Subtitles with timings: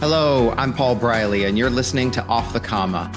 [0.00, 3.10] Hello, I'm Paul Briley, and you're listening to Off the Comma.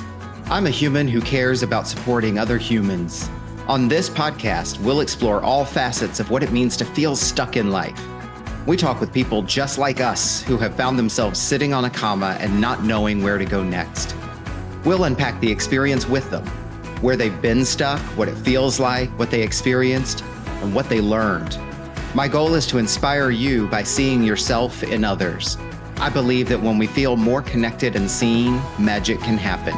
[0.46, 3.30] I'm a human who cares about supporting other humans.
[3.68, 7.70] On this podcast, we'll explore all facets of what it means to feel stuck in
[7.70, 8.04] life.
[8.66, 12.36] We talk with people just like us who have found themselves sitting on a comma
[12.40, 14.16] and not knowing where to go next.
[14.84, 16.48] We'll unpack the experience with them,
[17.02, 20.24] where they've been stuck, what it feels like, what they experienced,
[20.64, 21.60] and what they learned.
[22.16, 25.60] My goal is to inspire you by seeing yourself in others.
[26.02, 29.76] I believe that when we feel more connected and seen, magic can happen.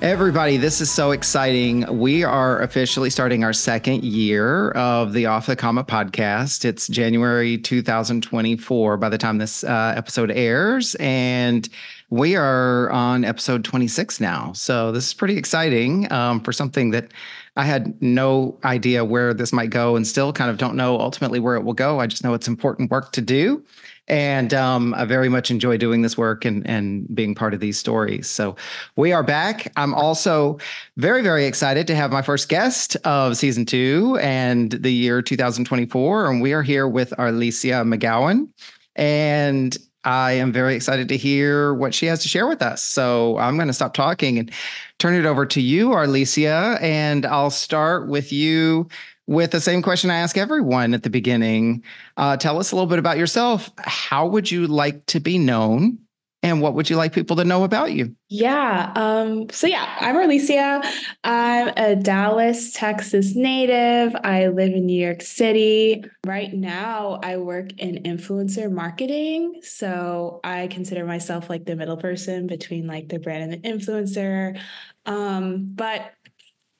[0.00, 1.84] Everybody, this is so exciting.
[1.98, 6.64] We are officially starting our second year of the Off the Comma podcast.
[6.64, 10.94] It's January 2024 by the time this uh, episode airs.
[10.94, 11.68] And
[12.08, 14.52] we are on episode 26 now.
[14.54, 17.10] So this is pretty exciting um, for something that
[17.58, 21.40] I had no idea where this might go and still kind of don't know ultimately
[21.40, 21.98] where it will go.
[21.98, 23.64] I just know it's important work to do.
[24.06, 27.76] And um, I very much enjoy doing this work and, and being part of these
[27.76, 28.28] stories.
[28.28, 28.54] So
[28.94, 29.72] we are back.
[29.74, 30.58] I'm also
[30.96, 36.30] very, very excited to have my first guest of season two and the year 2024.
[36.30, 38.48] And we are here with Arlesia McGowan.
[38.94, 42.82] And I am very excited to hear what she has to share with us.
[42.82, 44.50] So I'm going to stop talking and
[44.98, 46.80] turn it over to you, Arlesia.
[46.80, 48.88] And I'll start with you
[49.26, 51.84] with the same question I ask everyone at the beginning.
[52.16, 53.70] Uh, tell us a little bit about yourself.
[53.78, 55.98] How would you like to be known?
[56.42, 58.14] And what would you like people to know about you?
[58.28, 58.92] Yeah.
[58.94, 60.84] Um, so, yeah, I'm Arlesia.
[61.24, 64.14] I'm a Dallas, Texas native.
[64.22, 66.04] I live in New York City.
[66.24, 69.60] Right now, I work in influencer marketing.
[69.62, 74.60] So, I consider myself like the middle person between like the brand and the influencer.
[75.06, 76.12] Um, but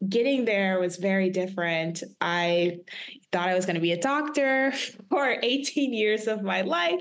[0.07, 2.03] getting there was very different.
[2.21, 2.79] I
[3.33, 4.73] thought I was going to be a doctor
[5.11, 7.01] for 18 years of my life.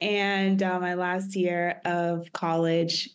[0.00, 3.10] And uh, my last year of college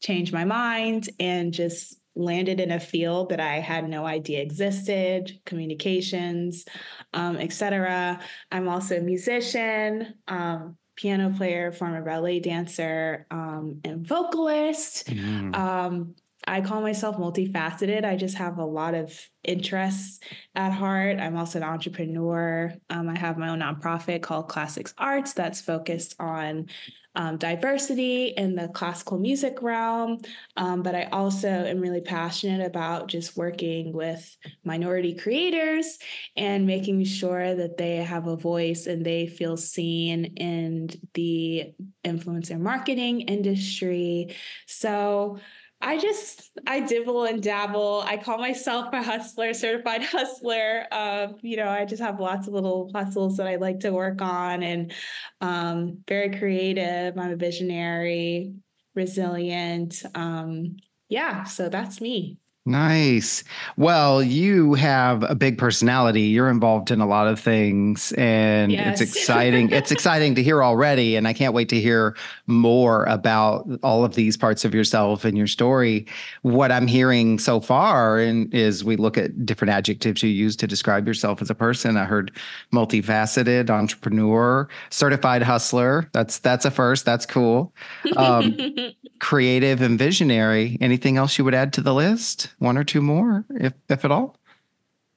[0.00, 5.40] changed my mind and just landed in a field that I had no idea existed,
[5.46, 6.66] communications,
[7.14, 8.20] um, etc.
[8.50, 15.06] I'm also a musician, um, piano player, former ballet dancer, um, and vocalist.
[15.06, 15.56] Mm.
[15.56, 16.14] Um,
[16.46, 18.04] I call myself multifaceted.
[18.04, 20.20] I just have a lot of interests
[20.54, 21.18] at heart.
[21.18, 22.72] I'm also an entrepreneur.
[22.90, 26.66] Um, I have my own nonprofit called Classics Arts that's focused on
[27.14, 30.18] um, diversity in the classical music realm.
[30.56, 35.98] Um, but I also am really passionate about just working with minority creators
[36.36, 42.58] and making sure that they have a voice and they feel seen in the influencer
[42.58, 44.34] marketing industry.
[44.66, 45.38] So,
[45.82, 48.04] I just I dibble and dabble.
[48.06, 50.86] I call myself a hustler, certified hustler.
[50.92, 54.22] Um, you know, I just have lots of little hustles that I like to work
[54.22, 54.92] on, and
[55.40, 57.18] um, very creative.
[57.18, 58.54] I'm a visionary,
[58.94, 60.02] resilient.
[60.14, 60.76] Um,
[61.08, 62.38] yeah, so that's me.
[62.64, 63.42] Nice.
[63.76, 66.22] Well, you have a big personality.
[66.22, 69.00] You're involved in a lot of things and yes.
[69.00, 69.70] it's exciting.
[69.72, 74.14] it's exciting to hear already and I can't wait to hear more about all of
[74.14, 76.06] these parts of yourself and your story.
[76.42, 80.68] What I'm hearing so far and is we look at different adjectives you use to
[80.68, 81.96] describe yourself as a person.
[81.96, 82.30] I heard
[82.72, 86.08] multifaceted, entrepreneur, certified hustler.
[86.12, 87.04] That's that's a first.
[87.06, 87.74] That's cool.
[88.16, 88.56] Um,
[89.18, 90.78] creative and visionary.
[90.80, 92.51] Anything else you would add to the list?
[92.62, 94.38] One or two more, if if at all?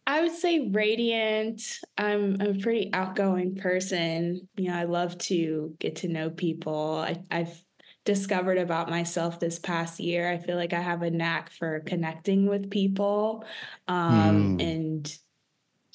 [0.08, 1.62] I would say radiant.
[1.96, 4.48] I'm, I'm a pretty outgoing person.
[4.58, 7.06] You know, I love to get to know people.
[7.08, 7.64] I, I've
[8.04, 10.28] discovered about myself this past year.
[10.28, 13.46] I feel like I have a knack for connecting with people
[13.88, 14.64] um, mm.
[14.64, 15.18] and,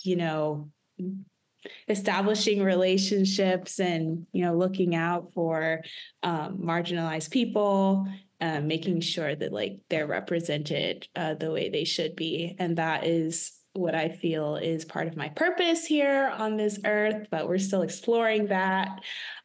[0.02, 0.70] you know,
[1.88, 5.82] establishing relationships and you know looking out for
[6.22, 8.08] um, marginalized people
[8.40, 13.06] uh, making sure that like they're represented uh, the way they should be and that
[13.06, 17.58] is what i feel is part of my purpose here on this earth but we're
[17.58, 19.00] still exploring that.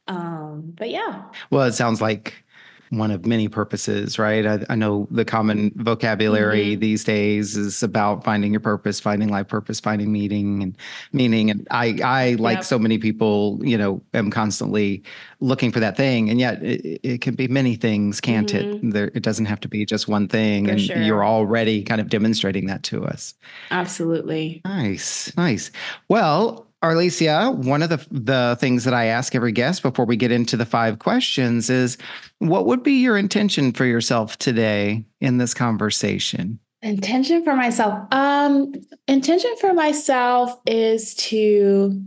[0.08, 1.24] Um, but yeah.
[1.50, 2.45] Well it sounds like
[2.90, 4.46] one of many purposes, right?
[4.46, 6.80] I, I know the common vocabulary mm-hmm.
[6.80, 10.78] these days is about finding your purpose, finding life purpose, finding meaning and
[11.12, 11.50] meaning.
[11.50, 12.64] And I, I like yep.
[12.64, 15.04] so many people, you know, am constantly
[15.40, 18.88] looking for that thing, and yet it, it can be many things, can't mm-hmm.
[18.88, 18.94] it?
[18.94, 21.02] There, it doesn't have to be just one thing, for and sure.
[21.02, 23.34] you're already kind of demonstrating that to us.
[23.72, 24.62] Absolutely.
[24.66, 25.72] Nice, nice.
[26.08, 30.32] Well, Arlesia, one of the the things that I ask every guest before we get
[30.32, 31.98] into the five questions is
[32.40, 36.60] what would be your intention for yourself today in this conversation?
[36.82, 38.08] Intention for myself.
[38.12, 38.74] Um,
[39.08, 42.04] intention for myself is to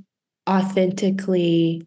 [0.48, 1.86] authentically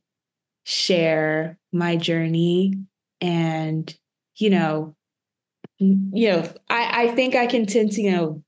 [0.63, 2.73] share my journey
[3.19, 3.95] and
[4.35, 4.95] you know
[5.79, 8.43] you know i i think i can tend to you know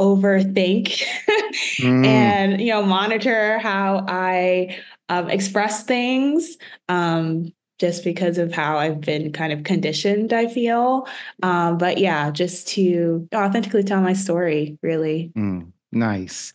[0.00, 1.04] overthink
[1.78, 2.06] mm.
[2.06, 4.76] and you know monitor how i
[5.10, 6.56] um, express things
[6.88, 11.08] um, just because of how I've been kind of conditioned, I feel.
[11.42, 15.32] Um, but yeah, just to authentically tell my story, really.
[15.34, 16.52] Mm, nice.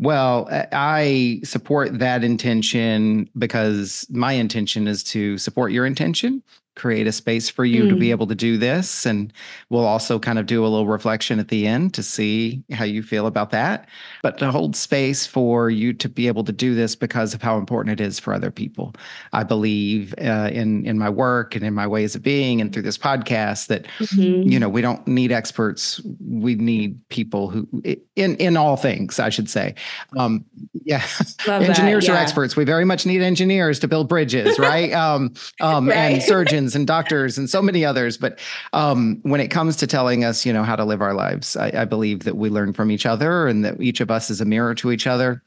[0.00, 6.42] Well, I support that intention because my intention is to support your intention
[6.78, 7.88] create a space for you mm.
[7.90, 8.12] to be mm.
[8.12, 9.04] able to do this.
[9.04, 9.32] And
[9.68, 13.02] we'll also kind of do a little reflection at the end to see how you
[13.02, 13.88] feel about that.
[14.22, 17.58] But to hold space for you to be able to do this because of how
[17.58, 18.94] important it is for other people.
[19.32, 22.82] I believe uh, in in my work and in my ways of being and through
[22.82, 24.48] this podcast that mm-hmm.
[24.48, 26.00] you know we don't need experts.
[26.20, 27.68] We need people who
[28.16, 29.18] in in all things.
[29.18, 29.74] I should say.
[30.16, 30.44] Um,
[30.84, 31.04] yeah,
[31.46, 32.18] engineers that, yeah.
[32.18, 32.56] are experts.
[32.56, 34.92] We very much need engineers to build bridges, right?
[34.92, 35.96] um, um, right.
[35.96, 38.16] And surgeons and doctors and so many others.
[38.16, 38.38] But
[38.72, 41.72] um, when it comes to telling us, you know, how to live our lives, I,
[41.74, 44.44] I believe that we learn from each other and that each of us is a
[44.44, 45.42] mirror to each other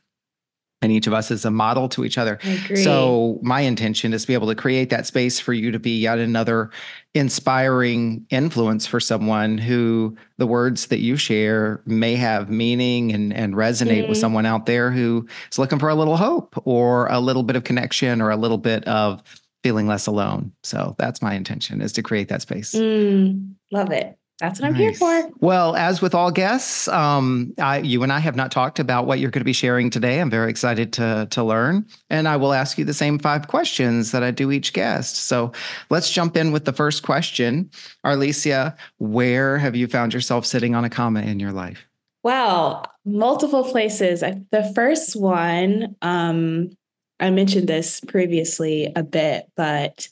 [0.81, 2.39] and each of us is a model to each other.
[2.75, 5.99] So my intention is to be able to create that space for you to be
[5.99, 6.71] yet another
[7.13, 13.53] inspiring influence for someone who the words that you share may have meaning and, and
[13.53, 14.09] resonate mm.
[14.09, 17.55] with someone out there who is looking for a little hope or a little bit
[17.55, 19.21] of connection or a little bit of
[19.63, 20.51] feeling less alone.
[20.63, 22.73] So that's my intention is to create that space.
[22.73, 24.17] Mm, love it.
[24.41, 24.69] That's what.
[24.69, 25.29] I'm here for.
[25.39, 29.19] Well, as with all guests, um, I, you and I have not talked about what
[29.19, 30.19] you're going to be sharing today.
[30.19, 34.11] I'm very excited to to learn, and I will ask you the same five questions
[34.11, 35.15] that I do each guest.
[35.15, 35.51] So
[35.91, 37.69] let's jump in with the first question,
[38.03, 38.75] Arlesia.
[38.97, 41.85] Where have you found yourself sitting on a comma in your life?
[42.23, 44.21] Well, multiple places.
[44.21, 46.71] The first one, um,
[47.21, 50.07] I mentioned this previously a bit, but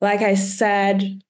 [0.00, 1.22] like I said,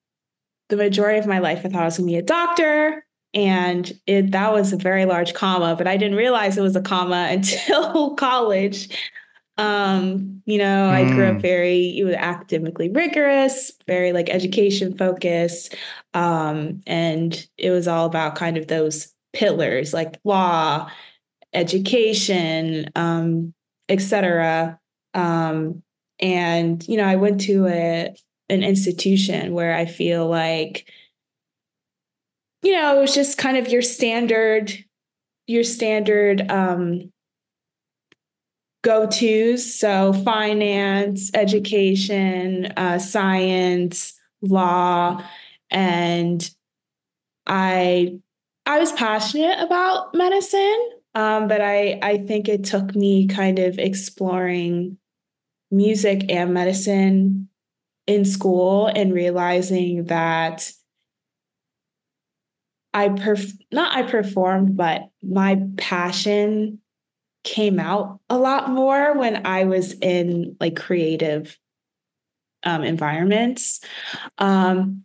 [0.69, 3.05] the majority of my life I thought I was gonna be a doctor.
[3.33, 6.81] And it that was a very large comma, but I didn't realize it was a
[6.81, 8.89] comma until college.
[9.57, 10.91] Um, you know, mm.
[10.91, 11.41] I grew up mm.
[11.41, 15.75] very was academically rigorous, very like education focused.
[16.13, 20.89] Um, and it was all about kind of those pillars like law,
[21.53, 23.53] education, um,
[23.89, 24.79] etc.
[25.13, 25.83] Um,
[26.19, 28.15] and you know, I went to a
[28.49, 30.89] an institution where I feel like,
[32.63, 34.73] you know, it was just kind of your standard,
[35.47, 37.11] your standard um,
[38.83, 39.73] go tos.
[39.73, 45.21] So finance, education, uh, science, law,
[45.69, 46.49] and
[47.45, 48.19] I
[48.65, 50.89] I was passionate about medicine.
[51.15, 54.97] Um, but I, I think it took me kind of exploring
[55.71, 57.49] music and medicine
[58.05, 60.71] in school and realizing that
[62.93, 66.79] I perf- not I performed, but my passion
[67.43, 71.57] came out a lot more when I was in like creative
[72.63, 73.81] um, environments.
[74.37, 75.03] Um,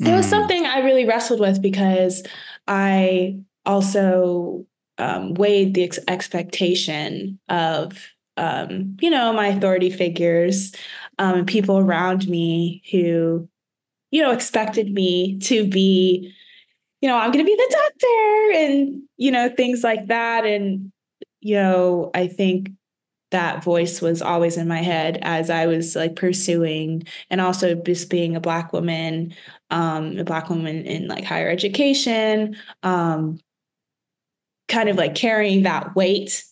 [0.00, 0.08] mm.
[0.08, 0.30] It was hmm.
[0.30, 2.22] something I really wrestled with because
[2.66, 4.66] I also
[5.02, 10.72] um, weighed the ex- expectation of um, you know my authority figures
[11.18, 13.48] um, and people around me who
[14.10, 16.32] you know expected me to be
[17.00, 20.46] you know i'm going to be the doctor and you know things like that.
[20.46, 20.92] And
[21.40, 22.70] you know i think
[23.32, 28.08] that voice was always in my head as i was like pursuing and also just
[28.08, 29.34] being a black woman
[29.70, 33.38] um, a black woman in like higher education um,
[34.72, 36.44] kind of like carrying that weight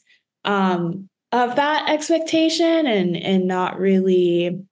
[0.44, 4.64] um, of that expectation and and not really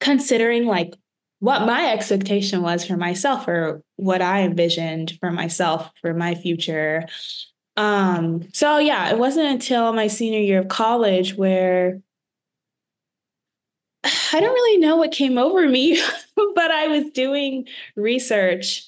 [0.00, 0.94] considering like
[1.38, 7.06] what my expectation was for myself or what I envisioned for myself for my future.
[7.76, 12.00] Um, so yeah, it wasn't until my senior year of college where
[14.04, 16.02] I don't really know what came over me,
[16.54, 18.85] but I was doing research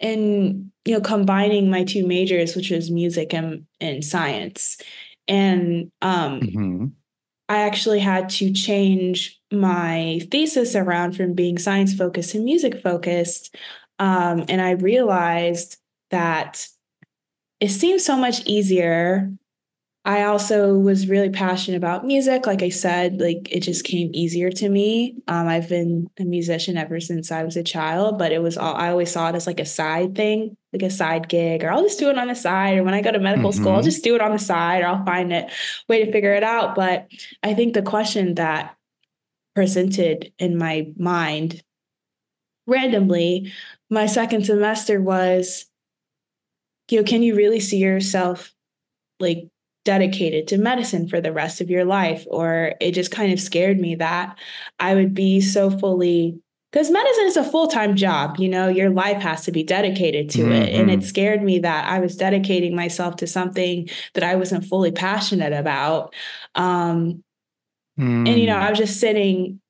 [0.00, 4.78] in you know combining my two majors which was music and, and science
[5.28, 6.86] and um, mm-hmm.
[7.48, 13.54] i actually had to change my thesis around from being science focused and music focused
[13.98, 15.76] um, and i realized
[16.10, 16.66] that
[17.60, 19.30] it seems so much easier
[20.04, 22.46] I also was really passionate about music.
[22.46, 25.16] Like I said, like it just came easier to me.
[25.28, 28.74] Um, I've been a musician ever since I was a child, but it was all
[28.74, 31.82] I always saw it as like a side thing, like a side gig, or I'll
[31.82, 32.78] just do it on the side.
[32.78, 33.60] Or when I go to medical mm-hmm.
[33.60, 33.84] school, I'll mm-hmm.
[33.84, 35.50] just do it on the side, or I'll find a
[35.86, 36.74] way to figure it out.
[36.74, 37.08] But
[37.42, 38.76] I think the question that
[39.54, 41.62] presented in my mind
[42.66, 43.52] randomly
[43.90, 45.66] my second semester was,
[46.88, 48.54] you know, can you really see yourself
[49.18, 49.48] like
[49.84, 52.24] dedicated to medicine for the rest of your life?
[52.30, 54.38] Or it just kind of scared me that
[54.78, 59.20] I would be so fully because medicine is a full-time job you know your life
[59.20, 60.52] has to be dedicated to mm-hmm.
[60.52, 61.08] it and it mm-hmm.
[61.08, 66.14] scared me that i was dedicating myself to something that i wasn't fully passionate about
[66.54, 67.22] um,
[67.98, 68.28] mm.
[68.28, 69.60] and you know i was just sitting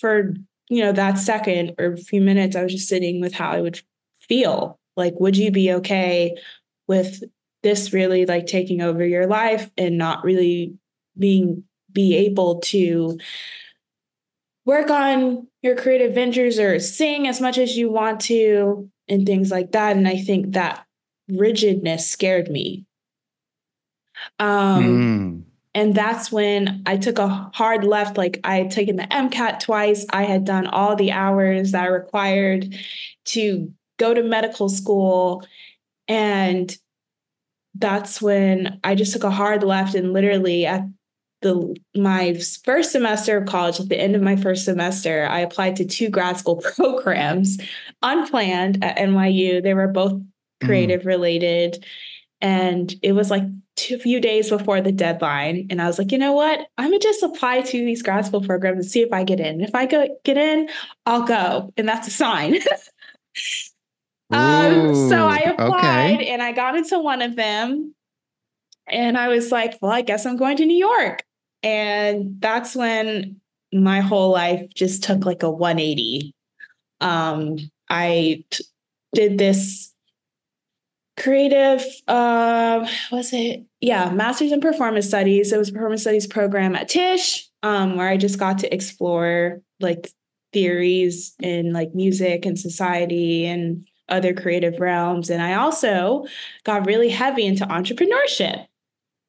[0.00, 0.34] for
[0.68, 3.60] you know that second or a few minutes i was just sitting with how i
[3.60, 3.80] would
[4.20, 6.36] feel like would you be okay
[6.86, 7.22] with
[7.62, 10.74] this really like taking over your life and not really
[11.18, 13.18] being be able to
[14.64, 19.50] work on your creative ventures or sing as much as you want to and things
[19.50, 19.96] like that.
[19.96, 20.84] And i think that
[21.28, 22.86] rigidness scared me.
[24.38, 25.42] Um mm.
[25.74, 30.06] and that's when i took a hard left like i had taken the MCAT twice.
[30.10, 32.74] I had done all the hours that i required
[33.26, 35.44] to go to medical school.
[36.06, 36.74] And
[37.74, 40.82] that's when I just took a hard left and literally at
[41.40, 42.34] the my
[42.64, 46.08] first semester of college, at the end of my first semester, I applied to two
[46.08, 47.58] grad school programs
[48.02, 49.62] unplanned at NYU.
[49.62, 50.26] They were both mm.
[50.64, 51.06] creative mm.
[51.06, 51.84] related.
[52.40, 53.44] And it was like
[53.76, 55.68] two few days before the deadline.
[55.70, 56.66] And I was like, you know what?
[56.76, 59.60] I'm gonna just apply to these grad school programs and see if I get in.
[59.60, 60.68] If I go get in,
[61.06, 61.72] I'll go.
[61.76, 62.58] And that's a sign.
[64.30, 66.28] Um, so I applied okay.
[66.28, 67.94] and I got into one of them.
[68.90, 71.24] And I was like, well, I guess I'm going to New York.
[71.62, 73.40] And that's when
[73.72, 76.34] my whole life just took like a 180.
[77.00, 77.58] Um,
[77.88, 78.64] I t-
[79.14, 79.94] did this
[81.18, 86.76] creative uh was it yeah masters in performance studies it was a performance studies program
[86.76, 90.12] at Tisch um where i just got to explore like
[90.52, 95.30] theories in like music and society and other creative realms.
[95.30, 96.26] And I also
[96.64, 98.66] got really heavy into entrepreneurship,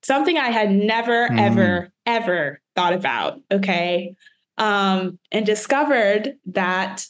[0.03, 1.39] something I had never, mm.
[1.39, 3.39] ever, ever thought about.
[3.51, 4.15] Okay.
[4.57, 7.05] Um, and discovered that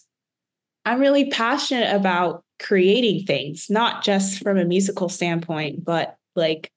[0.85, 6.71] I'm really passionate about creating things, not just from a musical standpoint, but like,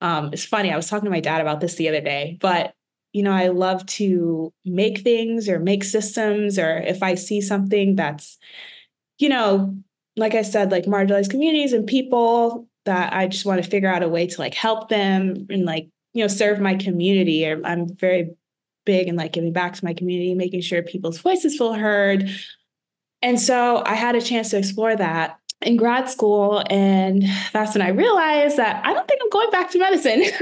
[0.00, 0.72] um, it's funny.
[0.72, 2.74] I was talking to my dad about this the other day, but
[3.12, 7.96] you know, I love to make things or make systems, or if I see something
[7.96, 8.38] that's,
[9.18, 9.74] you know,
[10.18, 14.02] like I said, like marginalized communities and people that I just want to figure out
[14.02, 17.46] a way to like help them and like, you know, serve my community.
[17.46, 18.30] I'm very
[18.84, 22.28] big in like giving back to my community, making sure people's voices feel heard.
[23.22, 26.62] And so I had a chance to explore that in grad school.
[26.70, 30.24] And that's when I realized that I don't think I'm going back to medicine.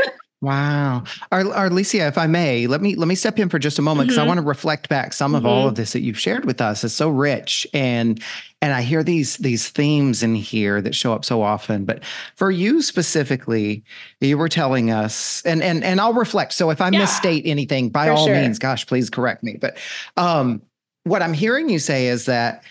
[0.43, 1.05] Wow.
[1.33, 4.09] Our, Arlesia, if I may, let me let me step in for just a moment
[4.09, 4.27] because mm-hmm.
[4.27, 5.39] I want to reflect back some mm-hmm.
[5.39, 5.81] of all of mm-hmm.
[5.81, 6.85] this that you've shared with us.
[6.85, 8.23] It's so rich and
[8.63, 11.85] and I hear these these themes in here that show up so often.
[11.85, 12.03] But
[12.37, 13.85] for you specifically,
[14.21, 16.53] you were telling us, and and and I'll reflect.
[16.55, 17.01] So if I yeah.
[17.01, 18.35] misstate anything, by all sure.
[18.35, 19.59] means, gosh, please correct me.
[19.61, 19.77] But
[20.17, 20.63] um,
[21.05, 22.65] what I'm hearing you say is that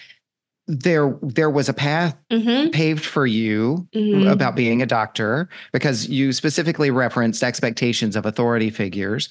[0.67, 2.71] there there was a path mm-hmm.
[2.71, 4.27] paved for you mm-hmm.
[4.27, 9.29] about being a doctor because you specifically referenced expectations of authority figures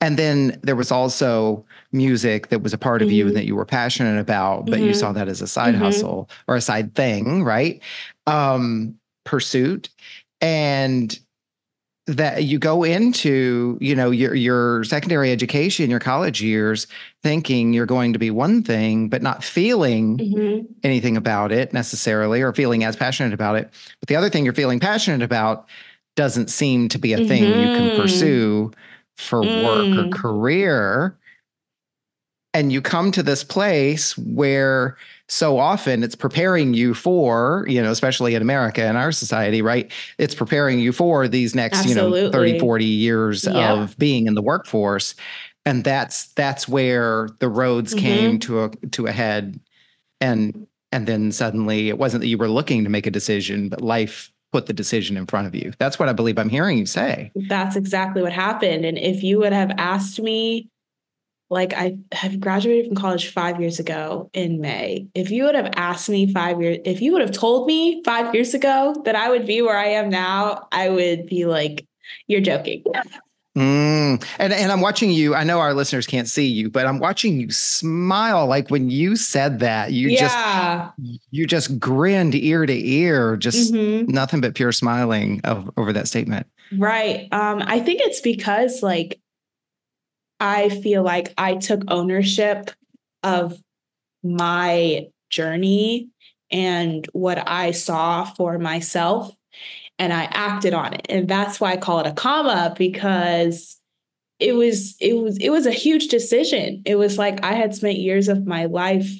[0.00, 3.16] and then there was also music that was a part of mm-hmm.
[3.16, 4.98] you and that you were passionate about but you mm-hmm.
[4.98, 5.84] saw that as a side mm-hmm.
[5.84, 7.80] hustle or a side thing right
[8.26, 9.88] um pursuit
[10.40, 11.18] and
[12.06, 16.86] that you go into you know your your secondary education your college years
[17.22, 20.64] thinking you're going to be one thing but not feeling mm-hmm.
[20.84, 24.54] anything about it necessarily or feeling as passionate about it but the other thing you're
[24.54, 25.66] feeling passionate about
[26.14, 27.28] doesn't seem to be a mm-hmm.
[27.28, 28.00] thing you can mm-hmm.
[28.00, 28.70] pursue
[29.16, 29.64] for mm.
[29.64, 30.12] work or mm.
[30.12, 31.16] career
[32.56, 34.96] and you come to this place where
[35.28, 39.92] so often it's preparing you for, you know, especially in America in our society, right?
[40.16, 42.20] It's preparing you for these next, Absolutely.
[42.20, 43.74] you know, 30, 40 years yeah.
[43.74, 45.14] of being in the workforce.
[45.66, 48.06] And that's that's where the roads mm-hmm.
[48.06, 49.60] came to a to a head.
[50.22, 53.82] And and then suddenly it wasn't that you were looking to make a decision, but
[53.82, 55.72] life put the decision in front of you.
[55.78, 57.32] That's what I believe I'm hearing you say.
[57.34, 58.84] That's exactly what happened.
[58.84, 60.68] And if you would have asked me
[61.48, 65.06] like I have graduated from college five years ago in May.
[65.14, 68.34] If you would have asked me five years, if you would have told me five
[68.34, 71.86] years ago that I would be where I am now, I would be like,
[72.26, 72.84] you're joking.
[73.56, 74.22] Mm.
[74.38, 75.34] And and I'm watching you.
[75.34, 78.46] I know our listeners can't see you, but I'm watching you smile.
[78.46, 80.90] Like when you said that, you yeah.
[80.98, 84.12] just you just grinned ear to ear, just mm-hmm.
[84.12, 86.46] nothing but pure smiling of, over that statement.
[86.76, 87.28] Right.
[87.32, 89.18] Um, I think it's because like
[90.38, 92.70] I feel like I took ownership
[93.22, 93.58] of
[94.22, 96.10] my journey
[96.50, 99.34] and what I saw for myself
[99.98, 101.06] and I acted on it.
[101.08, 103.80] And that's why I call it a comma because
[104.38, 106.82] it was it was it was a huge decision.
[106.84, 109.10] It was like I had spent years of my life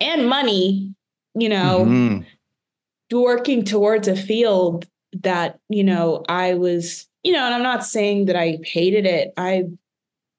[0.00, 0.94] and money,
[1.34, 3.16] you know, mm-hmm.
[3.16, 4.86] working towards a field
[5.22, 9.32] that, you know, I was, you know, and I'm not saying that I hated it.
[9.36, 9.64] I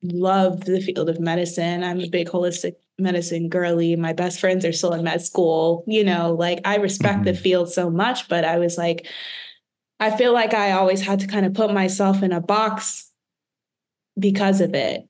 [0.02, 1.84] love the field of medicine.
[1.84, 3.96] I'm a big holistic medicine girly.
[3.96, 5.84] My best friends are still in med school.
[5.86, 7.26] You know, like I respect mm-hmm.
[7.26, 9.08] the field so much, but I was like,
[10.02, 13.10] I feel like I always had to kind of put myself in a box
[14.20, 15.08] because of it.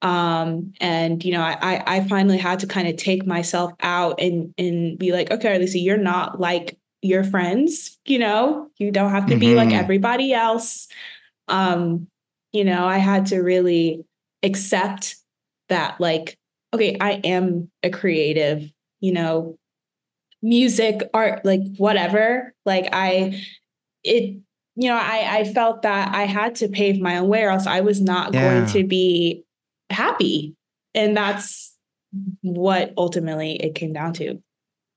[0.00, 4.54] Um, and you know, I I finally had to kind of take myself out and
[4.56, 9.26] and be like, okay, Lesia, you're not like your friends, you know, you don't have
[9.26, 9.40] to mm-hmm.
[9.40, 9.78] be like mm-hmm.
[9.78, 10.86] everybody else.
[11.48, 12.06] Um,
[12.52, 14.04] you know, I had to really
[14.42, 15.16] accept
[15.68, 16.38] that like
[16.74, 19.58] okay, I am a creative, you know,
[20.42, 22.54] music, art, like whatever.
[22.64, 23.42] Like I,
[24.04, 24.40] it,
[24.76, 27.66] you know, I, I felt that I had to pave my own way or else
[27.66, 28.54] I was not yeah.
[28.54, 29.44] going to be
[29.90, 30.54] happy.
[30.94, 31.76] And that's
[32.42, 34.42] what ultimately it came down to.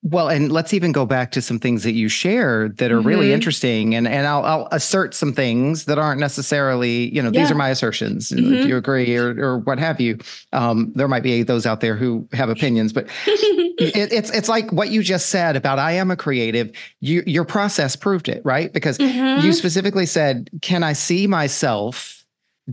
[0.04, 3.08] Well, and let's even go back to some things that you shared that are mm-hmm.
[3.08, 7.42] really interesting, and and I'll, I'll assert some things that aren't necessarily, you know, yeah.
[7.42, 8.30] these are my assertions.
[8.30, 8.52] Mm-hmm.
[8.52, 10.18] If you agree or or what have you,
[10.54, 14.72] um, there might be those out there who have opinions, but it, it's it's like
[14.72, 16.72] what you just said about I am a creative.
[17.00, 18.74] You your process proved it, right?
[18.74, 19.46] Because mm-hmm.
[19.46, 22.18] you specifically said, "Can I see myself?"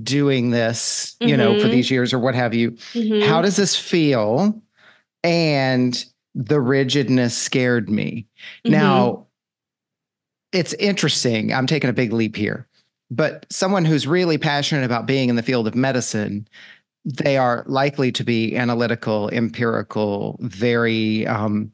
[0.03, 1.71] doing this you know for mm-hmm.
[1.71, 3.27] these years or what have you mm-hmm.
[3.27, 4.63] how does this feel
[5.25, 6.05] and
[6.35, 8.27] the rigidness scared me.
[8.65, 8.73] Mm-hmm.
[8.73, 9.27] Now,
[10.53, 11.53] it's interesting.
[11.53, 12.67] I'm taking a big leap here,
[13.11, 16.49] but someone who's really passionate about being in the field of medicine,
[17.05, 21.73] they are likely to be analytical, empirical, very um,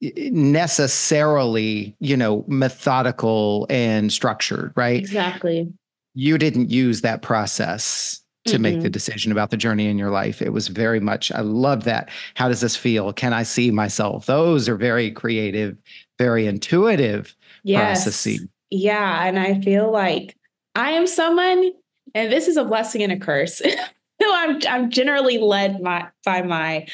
[0.00, 5.00] necessarily, you know, methodical and structured, right?
[5.00, 5.72] Exactly.
[6.14, 8.62] You didn't use that process to mm-hmm.
[8.62, 10.42] make the decision about the journey in your life.
[10.42, 12.10] It was very much, I love that.
[12.34, 13.12] How does this feel?
[13.12, 14.26] Can I see myself?
[14.26, 15.76] Those are very creative,
[16.18, 18.02] very intuitive yes.
[18.02, 18.46] processes.
[18.70, 19.24] Yeah.
[19.24, 20.36] And I feel like
[20.74, 21.72] I am someone,
[22.14, 23.62] and this is a blessing and a curse.
[24.24, 26.86] I'm I'm generally led my, by my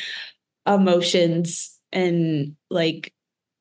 [0.66, 3.12] emotions and like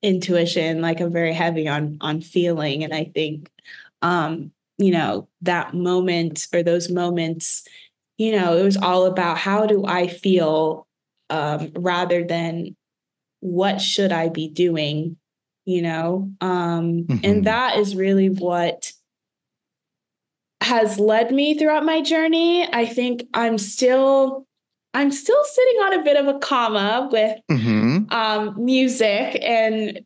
[0.02, 0.80] intuition.
[0.80, 3.50] Like I'm very heavy on on feeling, and I think
[4.02, 7.66] um you know, that moment or those moments,
[8.16, 10.86] you know, it was all about how do I feel
[11.30, 12.76] um, rather than
[13.40, 15.16] what should I be doing,
[15.64, 16.30] you know?
[16.40, 17.18] Um, mm-hmm.
[17.24, 18.92] And that is really what
[20.60, 22.68] has led me throughout my journey.
[22.72, 24.46] I think I'm still
[24.94, 28.10] I'm still sitting on a bit of a comma with mm-hmm.
[28.10, 30.00] um, music and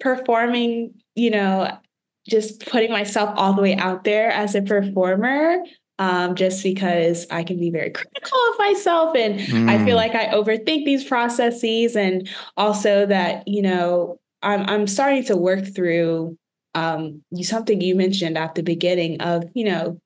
[0.00, 1.76] performing, you know,
[2.28, 5.62] just putting myself all the way out there as a performer
[5.98, 9.68] um, just because I can be very critical of myself and mm.
[9.68, 9.96] I feel mm.
[9.96, 15.66] like I overthink these processes and also that you know I'm I'm starting to work
[15.74, 16.38] through
[16.74, 20.00] um, something you mentioned at the beginning of you know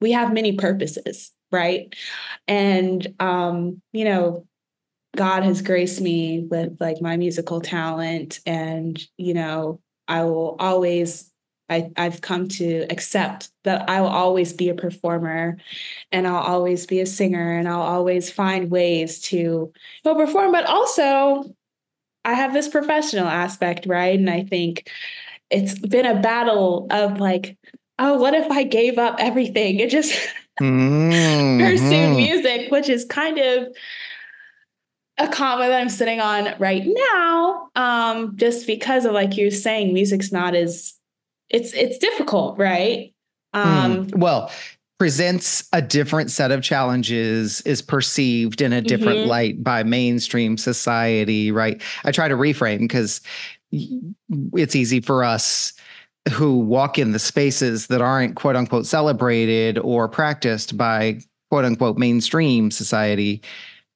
[0.00, 1.94] we have many purposes right
[2.48, 4.46] and um, you know
[5.16, 11.30] God has graced me with like my musical talent and you know I will always
[11.70, 15.56] I, I've come to accept that I will always be a performer
[16.12, 19.72] and I'll always be a singer and I'll always find ways to you
[20.04, 20.52] know, perform.
[20.52, 21.54] But also,
[22.24, 24.18] I have this professional aspect, right?
[24.18, 24.90] And I think
[25.50, 27.56] it's been a battle of like,
[27.98, 30.12] oh, what if I gave up everything and just
[30.60, 31.60] mm-hmm.
[31.60, 33.74] pursued music, which is kind of
[35.18, 39.92] a comma that I'm sitting on right now, um, just because of like you're saying,
[39.92, 40.94] music's not as
[41.50, 43.14] it's it's difficult, right?
[43.52, 44.50] Um, mm, well,
[44.98, 49.28] presents a different set of challenges, is perceived in a different mm-hmm.
[49.28, 51.80] light by mainstream society, right?
[52.04, 53.20] I try to reframe because
[53.70, 55.72] it's easy for us
[56.32, 61.98] who walk in the spaces that aren't quote unquote celebrated or practiced by quote unquote
[61.98, 63.42] mainstream society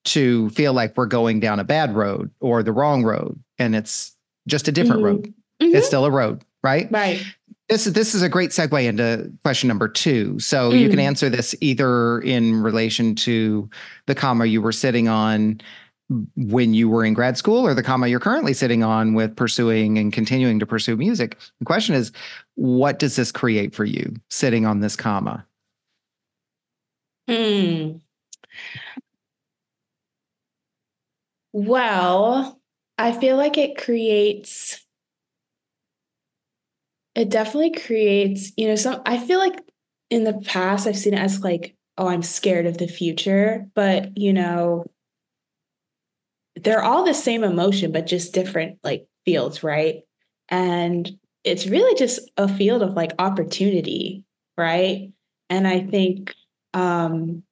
[0.09, 3.39] to feel like we're going down a bad road or the wrong road.
[3.59, 4.17] And it's
[4.47, 5.17] just a different mm-hmm.
[5.17, 5.35] road.
[5.63, 5.77] Mm-hmm.
[5.77, 6.91] It's still a road, right?
[6.91, 7.23] Right.
[7.69, 10.39] this is this is a great segue into question number two.
[10.39, 10.81] So mm.
[10.81, 11.03] you can mm.
[11.03, 13.69] answer this either in relation to
[14.07, 15.61] the comma you were sitting on
[16.37, 19.99] when you were in grad school or the comma you're currently sitting on with pursuing
[19.99, 21.37] and continuing to pursue music.
[21.59, 22.13] The question is,
[22.55, 25.45] what does this create for you sitting on this comma?
[27.29, 27.99] Hmm.
[31.53, 32.61] Well,
[32.97, 34.85] I feel like it creates
[37.15, 39.59] it definitely creates, you know, some I feel like
[40.11, 44.17] in the past I've seen it as like, oh, I'm scared of the future, but
[44.17, 44.85] you know,
[46.57, 50.03] they're all the same emotion, but just different like fields, right?
[50.49, 51.09] And
[51.45, 54.25] it's really just a field of like opportunity,
[54.57, 55.13] right?
[55.51, 56.35] And I think
[56.75, 57.43] um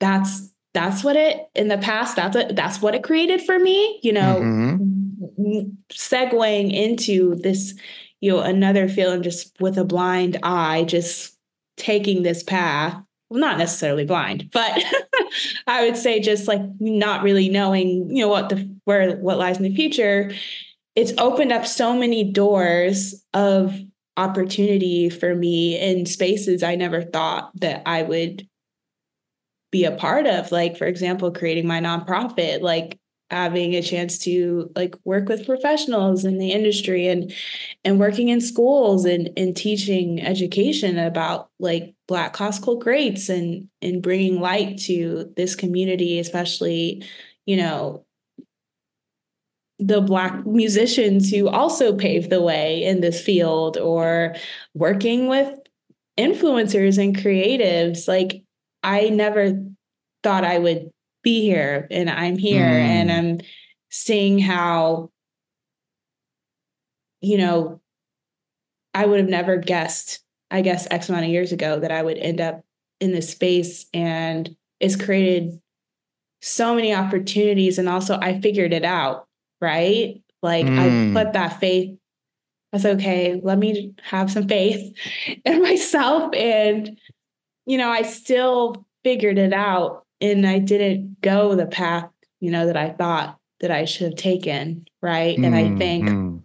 [0.00, 3.98] that's that's what it in the past that's what that's what it created for me
[4.02, 5.60] you know mm-hmm.
[5.90, 7.74] segueing into this
[8.20, 11.36] you know another feeling just with a blind eye just
[11.78, 14.84] taking this path well, not necessarily blind, but
[15.66, 19.56] I would say just like not really knowing, you know, what the where what lies
[19.56, 20.32] in the future.
[20.94, 23.78] It's opened up so many doors of
[24.16, 28.48] opportunity for me in spaces I never thought that I would
[29.70, 30.52] be a part of.
[30.52, 32.98] Like, for example, creating my nonprofit, like
[33.30, 37.32] having a chance to like work with professionals in the industry and
[37.84, 44.00] and working in schools and and teaching education about like black classical greats and and
[44.00, 47.04] bringing light to this community especially
[47.46, 48.04] you know
[49.78, 54.34] the black musicians who also paved the way in this field or
[54.72, 55.50] working with
[56.16, 58.42] influencers and creatives like
[58.86, 59.62] i never
[60.22, 60.90] thought i would
[61.26, 62.78] be here and I'm here mm.
[62.78, 63.40] and I'm
[63.90, 65.10] seeing how,
[67.20, 67.80] you know,
[68.94, 70.20] I would have never guessed,
[70.52, 72.62] I guess, X amount of years ago that I would end up
[73.00, 75.60] in this space and it's created
[76.42, 77.78] so many opportunities.
[77.78, 79.26] And also, I figured it out,
[79.60, 80.22] right?
[80.42, 81.10] Like, mm.
[81.10, 81.98] I put that faith.
[82.72, 84.96] I said, okay, let me have some faith
[85.44, 86.32] in myself.
[86.36, 87.00] And,
[87.66, 92.08] you know, I still figured it out and I didn't go the path,
[92.40, 94.86] you know, that I thought that I should have taken.
[95.02, 95.36] Right.
[95.38, 96.42] Mm, and I mm, think mm.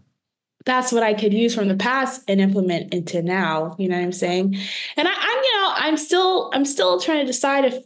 [0.65, 3.75] that's what I could use from the past and implement into now.
[3.79, 4.55] You know what I'm saying?
[4.97, 7.83] And I, I'm, you know, I'm still, I'm still trying to decide if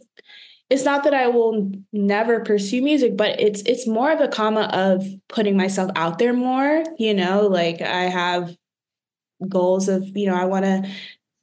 [0.68, 4.62] it's not that I will never pursue music, but it's it's more of a comma
[4.72, 8.56] of putting myself out there more, you know, like I have
[9.48, 10.90] goals of, you know, I want to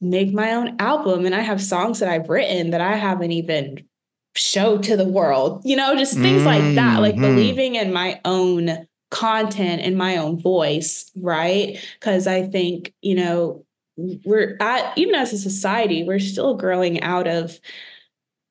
[0.03, 3.83] make my own album and I have songs that I've written that I haven't even
[4.35, 6.45] show to the world, you know, just things mm-hmm.
[6.45, 7.23] like that, like mm-hmm.
[7.23, 11.77] believing in my own content and my own voice, right?
[11.99, 17.27] Because I think, you know, we're at, even as a society, we're still growing out
[17.27, 17.59] of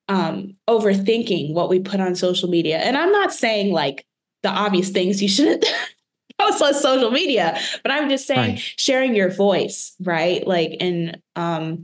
[0.09, 2.77] um overthinking what we put on social media.
[2.77, 4.05] And I'm not saying like
[4.41, 5.65] the obvious things you shouldn't
[6.39, 8.73] post on social media, but I'm just saying right.
[8.77, 10.45] sharing your voice, right?
[10.45, 11.83] Like and um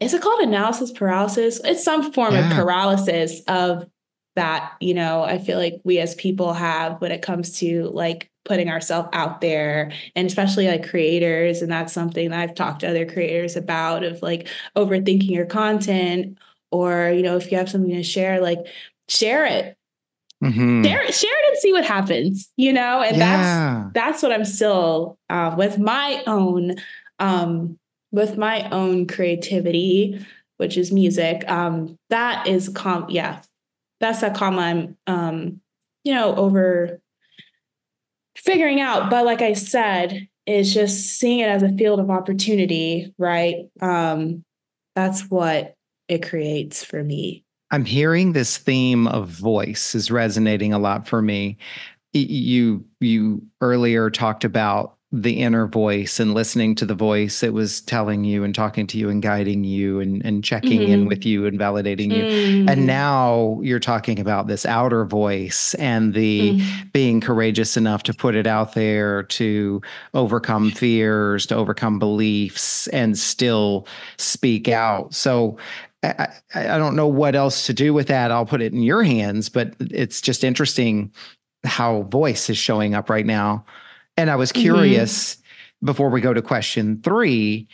[0.00, 1.60] is it called analysis paralysis?
[1.62, 2.50] It's some form yeah.
[2.50, 3.86] of paralysis of
[4.34, 8.30] that, you know, I feel like we as people have when it comes to like
[8.44, 11.62] putting ourselves out there and especially like creators.
[11.62, 16.38] And that's something that I've talked to other creators about of like overthinking your content
[16.70, 18.58] or, you know, if you have something to share, like
[19.08, 19.76] share it.
[20.42, 20.82] Mm-hmm.
[20.82, 23.90] Share, share it and see what happens, you know, and yeah.
[23.92, 26.76] that's that's what I'm still uh, with my own
[27.18, 27.78] um
[28.10, 30.24] with my own creativity,
[30.56, 33.40] which is music, um, that is com yeah,
[34.00, 35.60] that's a comma I'm um,
[36.04, 37.00] you know, over
[38.36, 39.10] figuring out.
[39.10, 43.66] But like I said, is just seeing it as a field of opportunity, right?
[43.80, 44.44] Um,
[44.94, 45.74] that's what
[46.08, 47.44] it creates for me.
[47.72, 51.56] I'm hearing this theme of voice is resonating a lot for me.
[52.12, 57.82] You you earlier talked about the inner voice and listening to the voice it was
[57.82, 60.92] telling you and talking to you and guiding you and, and checking mm-hmm.
[60.92, 62.12] in with you and validating mm-hmm.
[62.14, 62.84] you and mm.
[62.84, 66.88] now you're talking about this outer voice and the mm-hmm.
[66.94, 69.82] being courageous enough to put it out there to
[70.14, 75.58] overcome fears to overcome beliefs and still speak out so
[76.02, 78.30] I, I don't know what else to do with that.
[78.30, 81.12] I'll put it in your hands, but it's just interesting
[81.64, 83.64] how voice is showing up right now
[84.16, 84.62] and I was mm-hmm.
[84.62, 85.86] curious mm-hmm.
[85.86, 87.68] before we go to question three.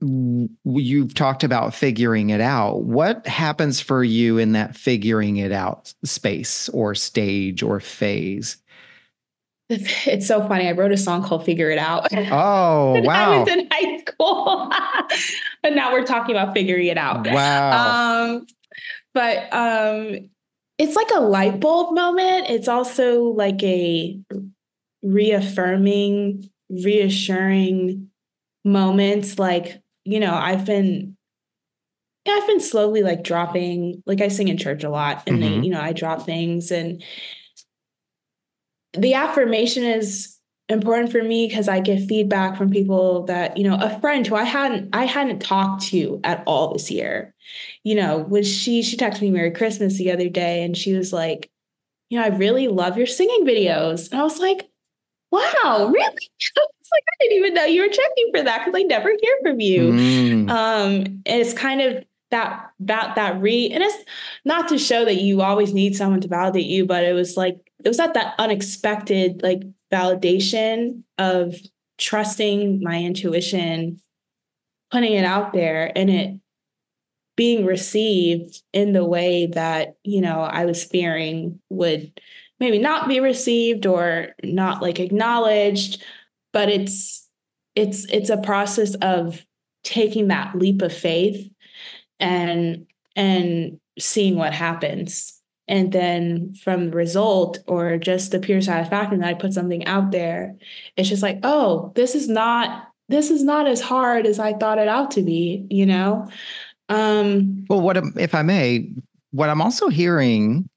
[0.00, 2.82] You've talked about figuring it out.
[2.82, 8.58] What happens for you in that figuring it out space or stage or phase?
[9.70, 10.68] it's so funny.
[10.68, 12.08] I wrote a song called Figure It Out.
[12.12, 13.32] Oh, wow.
[13.32, 14.70] I was in high school.
[15.62, 17.26] and now we're talking about figuring it out.
[17.26, 18.26] Wow.
[18.26, 18.46] Um,
[19.14, 20.30] but um,
[20.78, 22.50] it's like a light bulb moment.
[22.50, 24.18] It's also like a
[25.02, 28.10] reaffirming, reassuring
[28.64, 29.38] moment.
[29.38, 31.16] Like, you know, I've been
[32.26, 35.60] yeah, I've been slowly like dropping, like I sing in church a lot and mm-hmm.
[35.60, 37.02] they, you know, I drop things and
[38.96, 43.76] the affirmation is important for me because I get feedback from people that, you know,
[43.76, 47.34] a friend who I hadn't I hadn't talked to at all this year.
[47.82, 51.12] You know, when she she texted me Merry Christmas the other day and she was
[51.12, 51.50] like,
[52.08, 54.10] you know, I really love your singing videos.
[54.10, 54.68] And I was like,
[55.30, 55.98] wow, really?
[56.56, 59.10] I was like, I didn't even know you were checking for that because I never
[59.20, 59.92] hear from you.
[59.92, 60.50] Mm.
[60.50, 62.04] Um, it's kind of
[62.34, 64.04] that that that re and it's
[64.44, 67.56] not to show that you always need someone to validate you, but it was like
[67.84, 71.54] it was at that unexpected like validation of
[71.96, 74.00] trusting my intuition,
[74.90, 76.40] putting it out there and it
[77.36, 82.20] being received in the way that, you know, I was fearing would
[82.58, 86.02] maybe not be received or not like acknowledged,
[86.52, 87.28] but it's
[87.76, 89.44] it's it's a process of
[89.84, 91.48] taking that leap of faith
[92.24, 95.40] and and seeing what happens.
[95.68, 100.10] And then from the result or just the pure satisfaction that i put something out
[100.10, 100.54] there
[100.98, 104.78] it's just like oh this is not this is not as hard as i thought
[104.78, 106.28] it out to be you know?
[106.90, 108.92] Um well what if i may
[109.30, 110.68] what i'm also hearing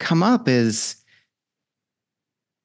[0.00, 0.96] come up is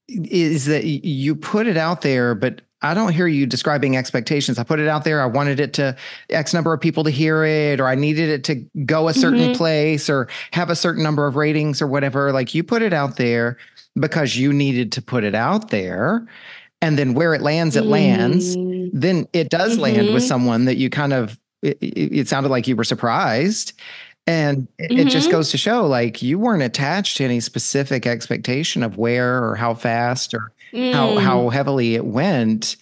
[0.08, 4.58] is that you put it out there but I don't hear you describing expectations.
[4.58, 5.22] I put it out there.
[5.22, 5.96] I wanted it to
[6.30, 9.39] X number of people to hear it, or I needed it to go a certain
[9.39, 9.54] mm-hmm.
[9.54, 12.32] place or have a certain number of ratings or whatever.
[12.32, 13.58] Like you put it out there
[14.00, 16.26] because you needed to put it out there.
[16.82, 17.92] And then where it lands, it mm-hmm.
[17.92, 18.56] lands.
[18.94, 19.82] Then it does mm-hmm.
[19.82, 20.28] land with mm-hmm.
[20.28, 23.74] someone that you kind of, it, it sounded like you were surprised.
[24.26, 25.38] And it, it just mm-hmm.
[25.38, 29.74] goes to show like you weren't attached to any specific expectation of where or how
[29.74, 30.94] fast or mm.
[30.94, 32.76] how how heavily it went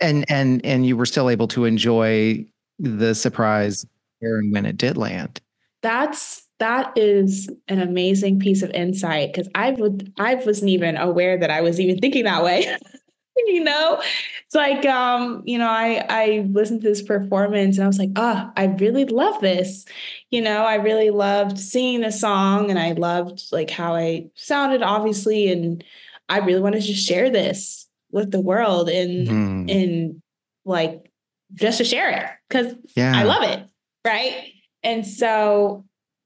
[0.00, 2.44] and and and you were still able to enjoy
[2.78, 3.86] the surprise
[4.20, 5.40] and when it did land
[5.82, 11.38] that's that is an amazing piece of insight because I would I wasn't even aware
[11.38, 12.66] that I was even thinking that way.
[13.46, 14.02] you know,
[14.44, 18.10] it's like um, you know, I I listened to this performance and I was like,
[18.16, 19.84] oh, I really love this.
[20.30, 24.82] You know, I really loved singing the song and I loved like how I sounded,
[24.82, 25.84] obviously, and
[26.28, 29.70] I really want to just share this with the world and mm.
[29.70, 30.22] and
[30.64, 31.10] like
[31.54, 33.12] just to share it because yeah.
[33.14, 33.66] I love it.
[34.04, 34.52] Right.
[34.82, 35.84] And so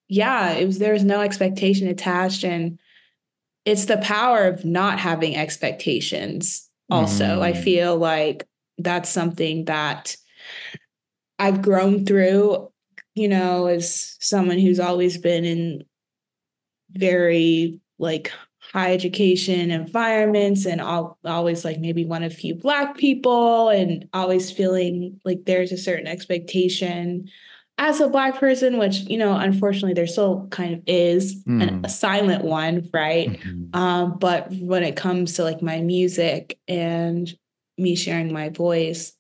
[0.09, 2.45] yeah, it was there was no expectation attached.
[2.45, 2.79] And
[3.65, 7.25] it's the power of not having expectations also.
[7.25, 7.43] Mm.
[7.43, 8.47] I feel like
[8.79, 10.17] that's something that
[11.39, 12.71] I've grown through,
[13.15, 15.85] you know, as someone who's always been in
[16.91, 18.33] very like
[18.73, 24.51] high education environments and all, always like maybe one of few black people and always
[24.51, 27.29] feeling like there's a certain expectation
[27.77, 31.63] as a black person which you know unfortunately there still kind of is mm.
[31.63, 31.85] an, hmm.
[31.85, 33.77] a silent one right mm-hmm.
[33.79, 37.35] um, but when it comes to like my music and
[37.77, 39.13] me sharing my voice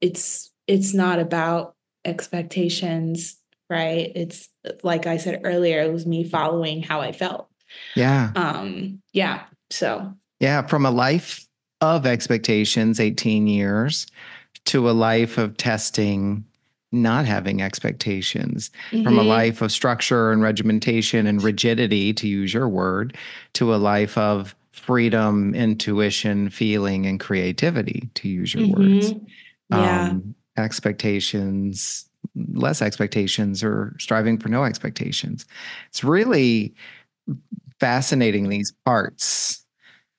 [0.00, 3.38] it's it's not about expectations
[3.70, 4.48] right it's
[4.82, 7.48] like i said earlier it was me following how i felt
[7.94, 8.32] yeah.
[8.34, 9.44] Um, yeah.
[9.70, 11.46] So yeah, from a life
[11.80, 14.06] of expectations, 18 years,
[14.66, 16.44] to a life of testing,
[16.90, 19.04] not having expectations, mm-hmm.
[19.04, 19.28] from a mm-hmm.
[19.28, 23.16] life of structure and regimentation and rigidity, to use your word,
[23.54, 28.94] to a life of freedom, intuition, feeling, and creativity, to use your mm-hmm.
[28.94, 29.14] words.
[29.70, 30.08] Yeah.
[30.08, 32.08] Um, expectations,
[32.52, 35.46] less expectations, or striving for no expectations.
[35.88, 36.74] It's really
[37.82, 39.66] fascinating these parts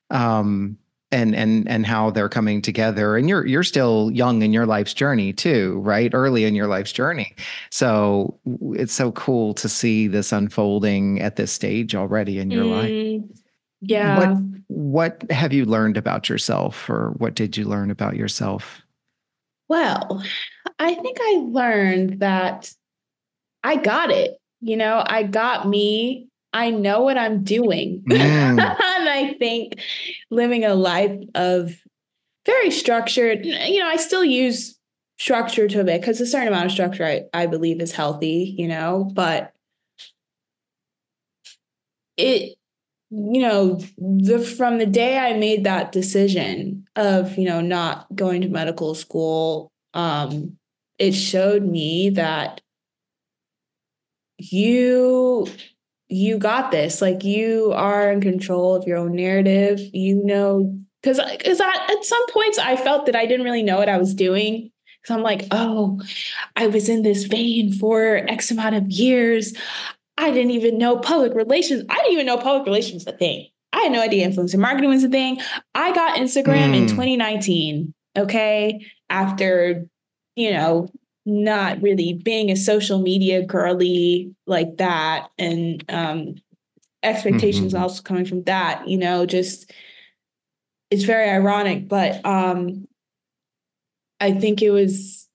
[0.09, 0.77] um,
[1.13, 3.15] and and and how they're coming together.
[3.15, 6.11] And you're you're still young in your life's journey too right?
[6.13, 7.33] Early in your life's journey.
[7.71, 8.37] So
[8.73, 13.39] it's so cool to see this unfolding at this stage already in your mm, life
[13.79, 14.17] yeah.
[14.17, 18.81] what what have you learned about yourself or what did you learn about yourself?
[19.69, 20.23] Well
[20.79, 22.73] i think i learned that
[23.63, 24.37] i got it.
[24.61, 28.03] You know i got me I know what I'm doing.
[28.07, 28.59] Mm.
[28.59, 29.79] and I think
[30.29, 31.75] living a life of
[32.45, 34.77] very structured, you know, I still use
[35.17, 38.55] structure to a bit because a certain amount of structure I, I believe is healthy,
[38.57, 39.53] you know, but
[42.17, 42.57] it
[43.15, 48.41] you know, the from the day I made that decision of, you know, not going
[48.41, 50.57] to medical school, um,
[50.97, 52.59] it showed me that
[54.39, 55.47] you
[56.13, 57.01] you got this.
[57.01, 59.79] Like you are in control of your own narrative.
[59.93, 63.89] You know because because at some points i felt that i didn't really know what
[63.89, 64.71] i was doing.
[65.01, 66.01] Because i'm like oh
[66.55, 69.53] i was in this vein for x amount of years.
[70.17, 73.47] I didn't even know public relations i didn't even know public relations was a thing.
[73.73, 75.39] I had no idea influencer marketing was a thing.
[75.73, 76.77] I got Instagram mm.
[76.77, 78.85] in 2019 okay?
[79.09, 79.85] After
[80.35, 80.89] you know
[81.25, 86.35] not really being a social media girly like that and um
[87.01, 87.83] expectations mm-hmm.
[87.83, 89.71] also coming from that you know just
[90.91, 92.87] it's very ironic but um
[94.19, 95.29] i think it was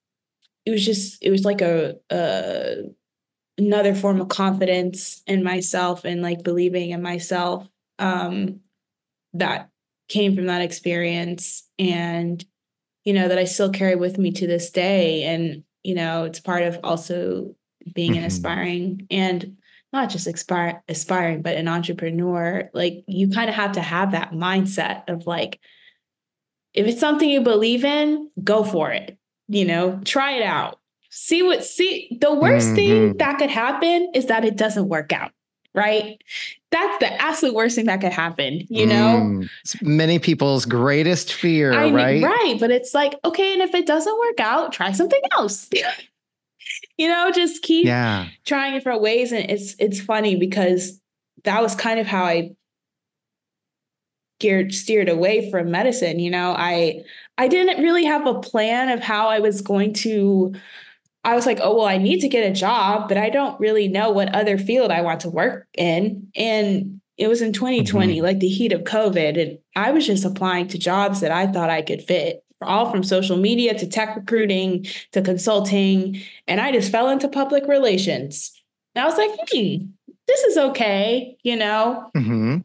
[0.65, 2.75] it was just it was like a, a
[3.57, 8.59] another form of confidence in myself and like believing in myself um
[9.33, 9.69] that
[10.07, 12.43] came from that experience and
[13.05, 16.39] you know that I still carry with me to this day and you know it's
[16.39, 17.55] part of also
[17.93, 18.19] being mm-hmm.
[18.19, 19.57] an aspiring and
[19.91, 24.31] not just aspire, aspiring but an entrepreneur like you kind of have to have that
[24.31, 25.59] mindset of like
[26.73, 31.41] if it's something you believe in go for it you know try it out see
[31.41, 32.75] what see the worst mm-hmm.
[32.75, 35.31] thing that could happen is that it doesn't work out
[35.73, 36.21] right
[36.71, 39.21] that's the absolute worst thing that could happen you know?
[39.21, 39.49] Mm,
[39.81, 42.23] many people's greatest fear I right?
[42.23, 45.69] right but it's like okay and if it doesn't work out try something else.
[46.97, 48.27] You know just keep yeah.
[48.45, 50.99] trying different ways and it's it's funny because
[51.45, 52.51] that was kind of how i
[54.39, 56.53] geared steered away from medicine you know?
[56.57, 57.03] I
[57.37, 60.53] i didn't really have a plan of how i was going to
[61.23, 63.87] I was like, oh, well, I need to get a job, but I don't really
[63.87, 66.31] know what other field I want to work in.
[66.35, 68.23] And it was in 2020, mm-hmm.
[68.23, 69.41] like the heat of COVID.
[69.41, 73.03] And I was just applying to jobs that I thought I could fit, all from
[73.03, 76.21] social media to tech recruiting to consulting.
[76.47, 78.53] And I just fell into public relations.
[78.95, 79.87] And I was like, hmm,
[80.27, 82.09] this is okay, you know?
[82.15, 82.59] Mm-hmm.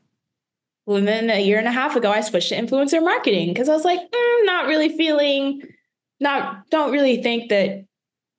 [0.87, 3.69] Well, and then a year and a half ago, I switched to influencer marketing because
[3.69, 5.63] I was like, mm, not really feeling,
[6.21, 7.87] not, don't really think that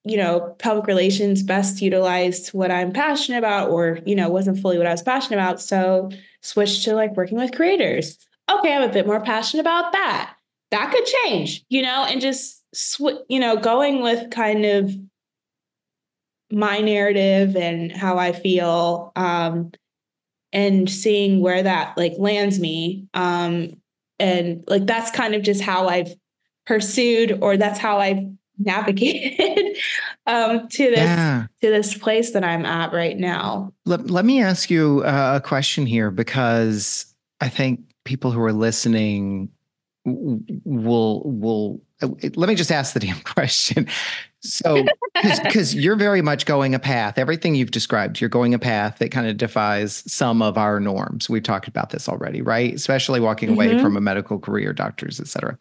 [0.05, 4.77] you know, public relations best utilized what I'm passionate about or, you know, wasn't fully
[4.77, 5.59] what I was passionate about.
[5.59, 8.17] So switched to like working with creators.
[8.49, 10.35] Okay, I'm a bit more passionate about that.
[10.71, 14.95] That could change, you know, and just sw- you know, going with kind of
[16.51, 19.71] my narrative and how I feel um
[20.53, 23.81] and seeing where that like lands me um
[24.19, 26.13] and like that's kind of just how I've
[26.67, 28.23] pursued or that's how I've
[28.57, 29.77] navigated
[30.27, 31.47] um, to this yeah.
[31.61, 33.73] to this place that I'm at right now.
[33.85, 38.53] Let, let me ask you uh, a question here because I think people who are
[38.53, 39.49] listening
[40.05, 43.87] will will uh, let me just ask the damn question.
[44.41, 44.85] So,
[45.43, 49.11] because you're very much going a path, everything you've described, you're going a path that
[49.11, 51.29] kind of defies some of our norms.
[51.29, 52.73] We've talked about this already, right?
[52.73, 53.71] Especially walking mm-hmm.
[53.71, 55.57] away from a medical career, doctors, et cetera.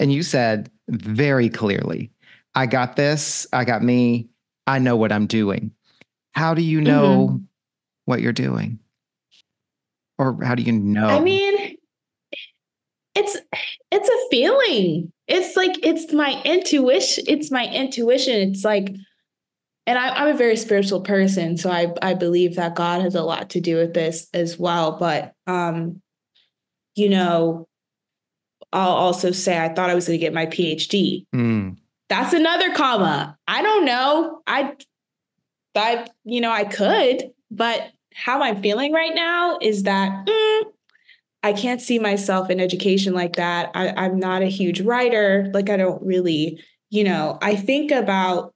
[0.00, 2.10] And you said very clearly
[2.54, 3.46] I got this.
[3.52, 4.28] I got me.
[4.66, 5.72] I know what I'm doing.
[6.32, 7.44] How do you know mm-hmm.
[8.06, 8.78] what you're doing?
[10.18, 11.06] Or how do you know?
[11.06, 11.76] I mean,
[13.14, 13.36] it's
[13.90, 15.12] it's a feeling.
[15.26, 17.24] It's like it's my intuition.
[17.26, 18.50] It's my intuition.
[18.50, 18.94] It's like,
[19.86, 23.22] and I, I'm a very spiritual person, so I I believe that God has a
[23.22, 24.98] lot to do with this as well.
[24.98, 26.00] But um,
[26.94, 27.66] you know,
[28.72, 31.26] I'll also say I thought I was going to get my PhD.
[31.34, 31.76] Mm.
[32.14, 33.36] That's another comma.
[33.48, 34.40] I don't know.
[34.46, 34.74] I,
[35.74, 40.62] I, you know, I could, but how I'm feeling right now is that mm,
[41.42, 43.72] I can't see myself in education like that.
[43.74, 45.50] I, I'm not a huge writer.
[45.52, 48.54] Like, I don't really, you know, I think about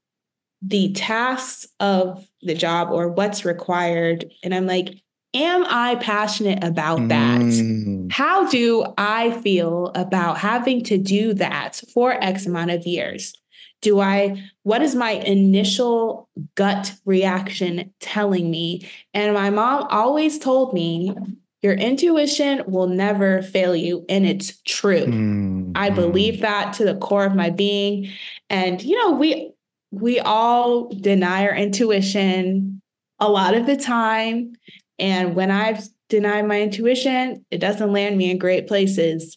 [0.62, 4.30] the tasks of the job or what's required.
[4.44, 5.02] And I'm like,
[5.34, 7.40] am I passionate about that?
[7.40, 8.12] Mm.
[8.12, 13.34] How do I feel about having to do that for X amount of years?
[13.80, 18.88] Do I, what is my initial gut reaction telling me?
[19.14, 21.14] And my mom always told me,
[21.62, 24.04] your intuition will never fail you.
[24.08, 25.06] And it's true.
[25.06, 25.72] Mm.
[25.74, 28.10] I believe that to the core of my being.
[28.48, 29.50] And, you know, we,
[29.90, 32.80] we all deny our intuition
[33.18, 34.52] a lot of the time.
[35.00, 39.36] And when I've denied my intuition, it doesn't land me in great places.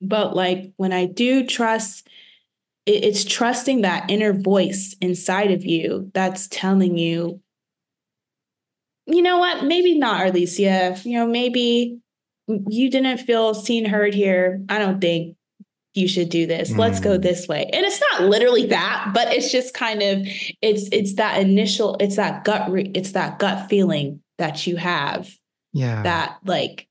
[0.00, 2.08] But like when I do trust,
[2.84, 7.40] it's trusting that inner voice inside of you that's telling you
[9.06, 9.64] you know what?
[9.64, 11.04] Maybe not, Arlesia.
[11.04, 11.98] You know, maybe
[12.46, 14.62] you didn't feel seen, heard here.
[14.68, 15.36] I don't think
[15.94, 16.70] you should do this.
[16.70, 16.78] Mm.
[16.78, 17.22] Let's go mm.
[17.22, 17.68] this way.
[17.72, 20.26] And it's not literally that, but it's just kind of
[20.62, 25.28] it's it's that initial it's that gut re- it's that gut feeling that you have.
[25.72, 26.02] Yeah.
[26.02, 26.88] That like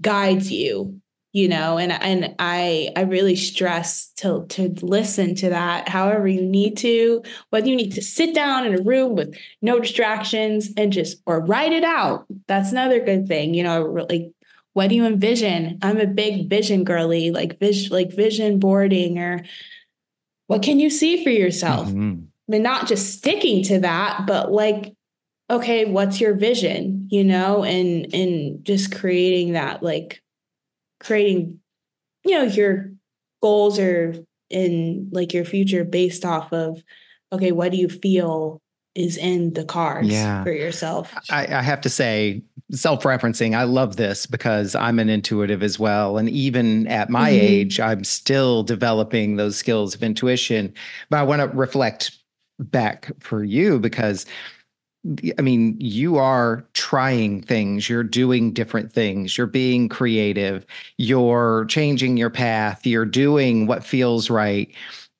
[0.00, 1.00] guides you
[1.32, 6.42] you know and and i i really stress to to listen to that however you
[6.42, 10.92] need to whether you need to sit down in a room with no distractions and
[10.92, 12.26] just or write it out.
[12.48, 14.32] That's another good thing you know like
[14.72, 15.80] what do you envision?
[15.82, 19.44] I'm a big vision girly like vision like vision boarding or
[20.46, 21.88] what can you see for yourself?
[21.88, 22.24] Mm-hmm.
[22.48, 24.94] but not just sticking to that but like
[25.48, 30.22] okay what's your vision you know and and just creating that like
[31.00, 31.60] creating,
[32.24, 32.92] you know, your
[33.42, 34.14] goals are
[34.50, 36.82] in like your future based off of,
[37.32, 38.60] okay, what do you feel
[38.94, 40.42] is in the cards yeah.
[40.42, 41.14] for yourself?
[41.30, 42.42] I, I have to say,
[42.72, 46.18] self referencing, I love this because I'm an intuitive as well.
[46.18, 47.40] And even at my mm-hmm.
[47.40, 50.74] age, I'm still developing those skills of intuition.
[51.08, 52.18] But I want to reflect
[52.58, 54.26] back for you because
[55.38, 60.66] I mean, you are trying things, you're doing different things, you're being creative,
[60.98, 64.70] you're changing your path, you're doing what feels right.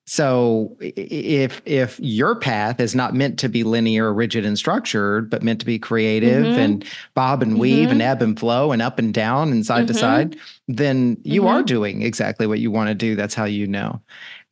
[0.05, 5.41] So if if your path is not meant to be linear, rigid, and structured, but
[5.41, 6.59] meant to be creative mm-hmm.
[6.59, 7.91] and bob and weave mm-hmm.
[7.93, 9.93] and ebb and flow and up and down and side mm-hmm.
[9.93, 10.35] to side,
[10.67, 11.65] then you are mm-hmm.
[11.65, 13.15] doing exactly what you want to do.
[13.15, 14.01] That's how you know.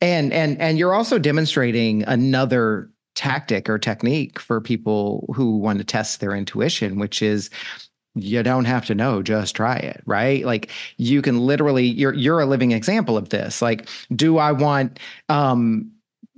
[0.00, 5.84] And and and you're also demonstrating another tactic or technique for people who want to
[5.84, 7.50] test their intuition, which is
[8.14, 10.46] you don't have to know just try it right?
[10.46, 13.60] Like you can literally you're you're a living example of this.
[13.60, 14.98] Like do i want
[15.28, 15.90] um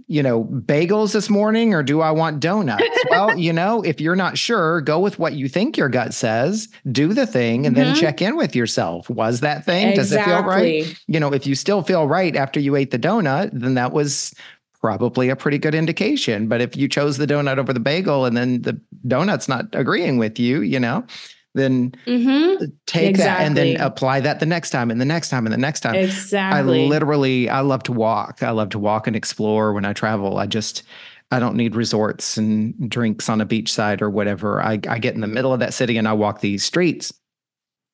[0.08, 2.82] you know bagels this morning or do i want donuts?
[3.10, 6.68] Well you know if you're not sure go with what you think your gut says
[6.90, 7.92] do the thing and mm-hmm.
[7.92, 9.08] then check in with yourself.
[9.08, 9.90] Was that thing?
[9.90, 10.02] Exactly.
[10.02, 11.00] does it feel right?
[11.06, 14.34] You know if you still feel right after you ate the donut then that was
[14.82, 16.48] probably a pretty good indication.
[16.48, 20.18] But if you chose the donut over the bagel and then the donut's not agreeing
[20.18, 21.06] with you, you know,
[21.54, 22.64] then mm-hmm.
[22.86, 23.22] take exactly.
[23.22, 25.80] that and then apply that the next time and the next time and the next
[25.80, 25.94] time.
[25.94, 26.84] Exactly.
[26.84, 28.42] I literally, I love to walk.
[28.42, 30.38] I love to walk and explore when I travel.
[30.38, 30.82] I just,
[31.30, 34.60] I don't need resorts and drinks on a beachside or whatever.
[34.60, 37.12] I, I get in the middle of that city and I walk these streets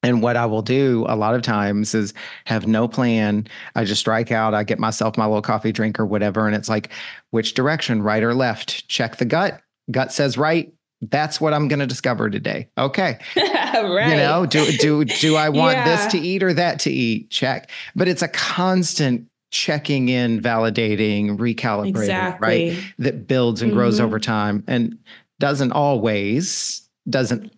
[0.03, 3.49] and what I will do a lot of times is have no plan.
[3.75, 4.55] I just strike out.
[4.55, 6.47] I get myself my little coffee drink or whatever.
[6.47, 6.91] And it's like,
[7.31, 8.87] which direction, right or left?
[8.89, 9.61] Check the gut.
[9.91, 10.73] Gut says right.
[11.01, 12.69] That's what I'm going to discover today.
[12.77, 13.19] Okay.
[13.37, 14.09] right.
[14.09, 15.85] You know, do do do I want yeah.
[15.85, 17.31] this to eat or that to eat?
[17.31, 17.71] Check.
[17.95, 22.71] But it's a constant checking in, validating, recalibrating, exactly.
[22.71, 22.95] right?
[22.99, 23.79] That builds and mm-hmm.
[23.79, 24.99] grows over time and
[25.39, 27.53] doesn't always doesn't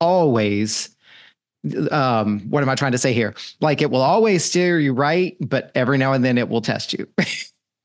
[0.00, 0.95] always
[1.90, 3.34] um, what am I trying to say here?
[3.60, 6.92] Like it will always steer you right, but every now and then it will test
[6.92, 7.06] you.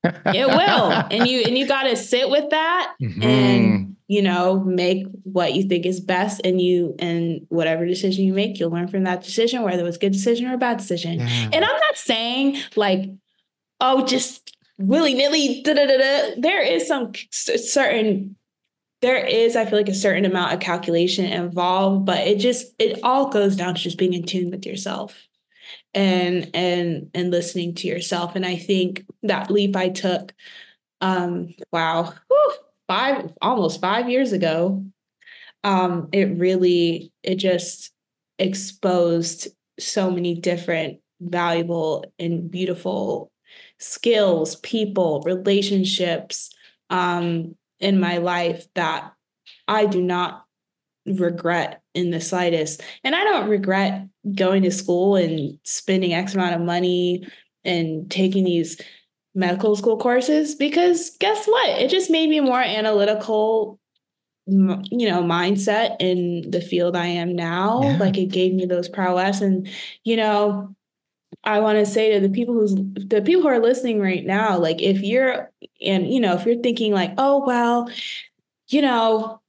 [0.04, 0.92] it will.
[1.12, 3.24] And you and you gotta sit with that mm-hmm.
[3.24, 8.34] and you know, make what you think is best and you and whatever decision you
[8.34, 10.80] make, you'll learn from that decision, whether it was a good decision or a bad
[10.80, 11.20] decision.
[11.20, 11.50] Yeah.
[11.54, 13.10] And I'm not saying like,
[13.80, 18.36] oh, just willy-nilly, there is some certain
[19.02, 23.00] there is i feel like a certain amount of calculation involved but it just it
[23.04, 25.28] all goes down to just being in tune with yourself
[25.94, 28.36] and and and listening to yourself.
[28.36, 30.34] And i think that leap i took
[31.02, 32.54] um wow whew,
[32.88, 34.84] five almost five years ago
[35.64, 37.92] um it really it just
[38.40, 39.48] exposed
[39.80, 43.32] so many different valuable and beautiful
[43.80, 46.52] skills people relationships
[46.90, 49.12] um in my life that
[49.68, 50.46] I do not
[51.06, 52.82] regret in the slightest.
[53.04, 57.28] And I don't regret going to school and spending X amount of money
[57.64, 58.80] and taking these
[59.34, 61.70] medical school courses because guess what?
[61.70, 63.80] It just made me more analytical
[64.48, 67.98] you know mindset in the field I am now yeah.
[67.98, 69.70] like it gave me those prowess and
[70.04, 70.76] you know
[71.44, 74.58] I want to say to the people who's the people who are listening right now,
[74.58, 75.52] like if you're
[75.84, 77.90] and you know, if you're thinking like, oh well,
[78.68, 79.42] you know,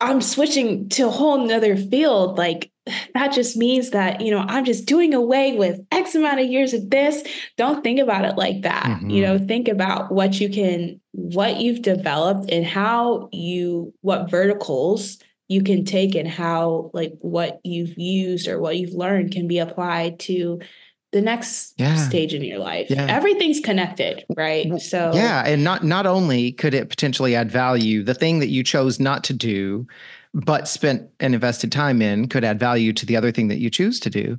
[0.00, 2.70] I'm switching to a whole nother field, like
[3.14, 6.72] that just means that, you know, I'm just doing away with X amount of years
[6.72, 7.22] of this.
[7.56, 8.84] Don't think about it like that.
[8.84, 9.10] Mm-hmm.
[9.10, 15.18] You know, think about what you can, what you've developed and how you, what verticals
[15.50, 19.58] you can take and how like what you've used or what you've learned can be
[19.58, 20.60] applied to
[21.10, 21.96] the next yeah.
[21.96, 22.86] stage in your life.
[22.88, 23.06] Yeah.
[23.08, 24.80] Everything's connected, right?
[24.80, 28.62] So Yeah, and not not only could it potentially add value, the thing that you
[28.62, 29.88] chose not to do
[30.32, 33.68] but spent and invested time in could add value to the other thing that you
[33.68, 34.38] choose to do.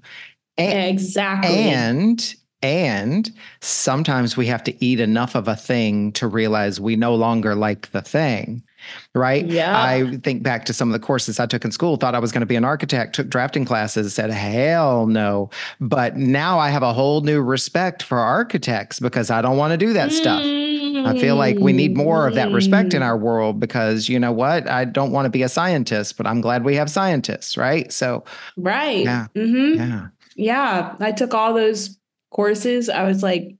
[0.58, 1.50] And, exactly.
[1.50, 7.16] And and sometimes we have to eat enough of a thing to realize we no
[7.16, 8.64] longer like the thing.
[9.14, 9.46] Right.
[9.46, 9.82] Yeah.
[9.82, 12.32] I think back to some of the courses I took in school, thought I was
[12.32, 15.50] going to be an architect, took drafting classes, said, hell no.
[15.80, 19.78] But now I have a whole new respect for architects because I don't want to
[19.78, 20.14] do that mm.
[20.14, 20.44] stuff.
[20.44, 24.32] I feel like we need more of that respect in our world because you know
[24.32, 24.70] what?
[24.70, 27.92] I don't want to be a scientist, but I'm glad we have scientists, right?
[27.92, 28.24] So,
[28.58, 29.04] right.
[29.04, 29.28] Yeah.
[29.36, 29.80] Mm-hmm.
[29.80, 30.08] Yeah.
[30.36, 30.96] Yeah.
[31.00, 31.98] I took all those
[32.32, 33.56] courses, I was like,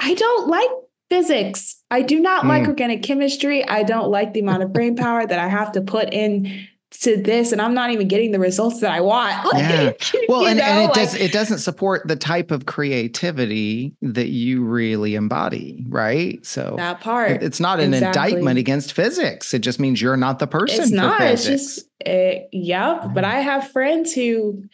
[0.00, 0.70] I don't like
[1.10, 1.77] physics.
[1.90, 2.48] I do not mm.
[2.48, 3.66] like organic chemistry.
[3.66, 7.20] I don't like the amount of brain power that I have to put in to
[7.20, 9.34] this and I'm not even getting the results that I want.
[9.54, 9.92] yeah.
[10.28, 14.28] Well, and, know, and it like, does it doesn't support the type of creativity that
[14.28, 16.44] you really embody, right?
[16.44, 17.42] So that part.
[17.42, 18.32] It's not an exactly.
[18.32, 19.54] indictment against physics.
[19.54, 20.82] It just means you're not the person.
[20.82, 21.20] It's not.
[21.22, 23.06] It's just it, yeah.
[23.14, 24.64] But I have friends who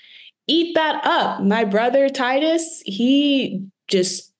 [0.49, 1.43] eat that up.
[1.43, 4.33] My brother Titus, he just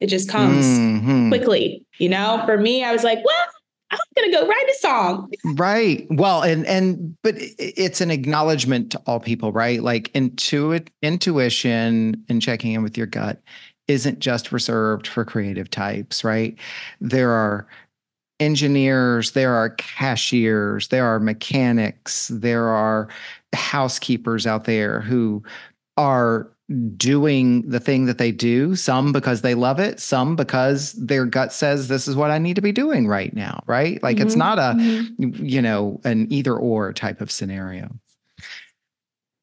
[0.00, 1.28] it just comes mm-hmm.
[1.28, 1.84] quickly.
[1.98, 3.46] You know, for me, I was like, well,
[3.90, 5.32] I'm gonna go write a song.
[5.44, 6.06] Right.
[6.10, 9.82] Well, and and but it's an acknowledgement to all people, right?
[9.82, 13.40] Like intuit intuition and checking in with your gut
[13.86, 16.56] isn't just reserved for creative types, right?
[17.00, 17.66] There are
[18.40, 23.08] engineers, there are cashiers, there are mechanics, there are
[23.54, 25.42] housekeepers out there who
[25.96, 26.50] are
[26.96, 31.52] doing the thing that they do, some because they love it, some because their gut
[31.52, 34.02] says this is what I need to be doing right now, right?
[34.02, 34.26] Like mm-hmm.
[34.26, 35.44] it's not a, mm-hmm.
[35.44, 37.88] you know, an either or type of scenario.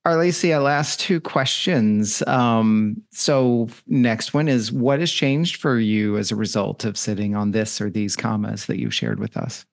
[0.05, 2.21] Arlesia, last two questions.
[2.27, 7.35] Um, so next one is what has changed for you as a result of sitting
[7.35, 9.65] on this or these commas that you shared with us?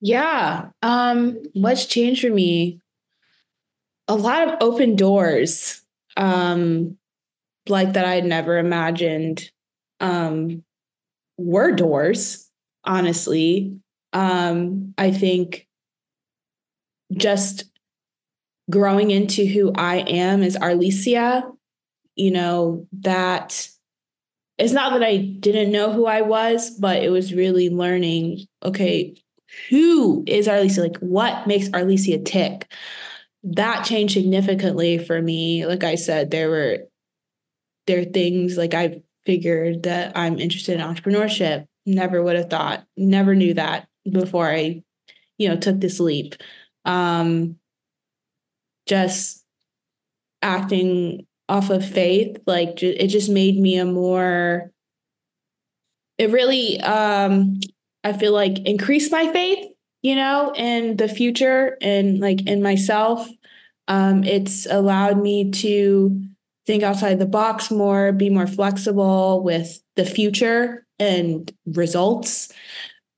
[0.00, 0.68] Yeah.
[0.80, 2.80] Um, what's changed for me?
[4.08, 5.82] A lot of open doors.
[6.16, 6.96] Um,
[7.68, 9.50] like that I'd never imagined
[10.00, 10.64] um
[11.38, 12.48] were doors,
[12.84, 13.78] honestly.
[14.12, 15.66] Um, I think
[17.16, 17.64] just
[18.70, 21.50] growing into who I am as Arlesia,
[22.14, 23.68] you know, that
[24.58, 29.16] it's not that I didn't know who I was, but it was really learning, okay,
[29.68, 30.82] who is Arlesia?
[30.82, 32.70] Like what makes Arlesia tick?
[33.42, 35.66] That changed significantly for me.
[35.66, 36.78] Like I said, there were
[37.86, 41.66] there are things like I figured that I'm interested in entrepreneurship.
[41.86, 44.82] Never would have thought, never knew that before I,
[45.38, 46.34] you know, took this leap.
[46.84, 47.56] Um,
[48.86, 49.44] just
[50.42, 54.70] acting off of faith like it just made me a more
[56.16, 57.58] it really um
[58.04, 59.69] i feel like increased my faith
[60.02, 63.28] you know in the future and like in myself
[63.88, 66.20] um it's allowed me to
[66.66, 72.52] think outside the box more be more flexible with the future and results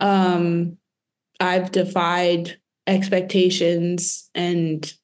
[0.00, 0.76] um
[1.40, 2.56] i've defied
[2.86, 4.94] expectations and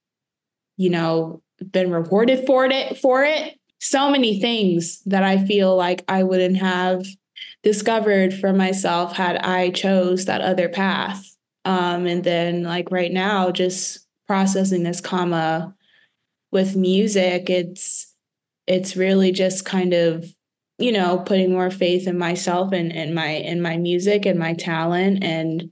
[0.79, 3.59] you know, been rewarded for it for it.
[3.81, 7.05] So many things that I feel like I wouldn't have
[7.63, 11.37] discovered for myself had I chose that other path.
[11.69, 15.75] Um, and then like right now, just processing this comma
[16.51, 18.15] with music, it's
[18.67, 20.25] it's really just kind of
[20.79, 24.55] you know putting more faith in myself and in my in my music and my
[24.55, 25.71] talent and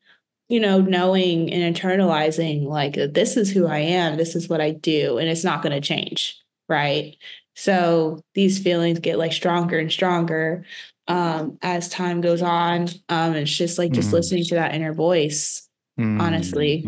[0.49, 4.71] you know, knowing and internalizing like this is who I am, this is what I
[4.71, 7.17] do, and it's not going to change, right?
[7.57, 10.65] So these feelings get like stronger and stronger
[11.09, 12.89] um, as time goes on.
[13.09, 14.15] Um, it's just like just mm.
[14.15, 15.66] listening to that inner voice,
[15.99, 16.21] mm.
[16.21, 16.85] honestly,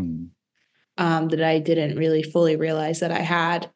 [0.99, 3.71] um, that I didn't really fully realize that I had.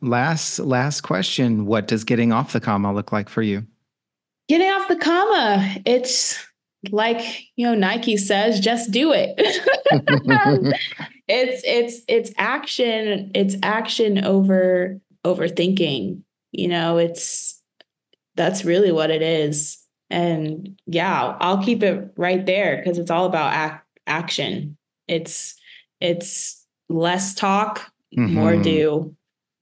[0.00, 3.66] Last last question: What does getting off the comma look like for you?
[4.48, 6.44] Getting off the comma, it's
[6.90, 7.20] like
[7.56, 9.34] you know Nike says, just do it.
[11.28, 13.30] it's it's it's action.
[13.34, 16.22] It's action over overthinking.
[16.50, 17.62] You know, it's
[18.34, 19.78] that's really what it is.
[20.10, 24.76] And yeah, I'll keep it right there because it's all about ac- action.
[25.08, 25.54] It's
[26.00, 28.34] it's less talk, mm-hmm.
[28.34, 29.14] more do,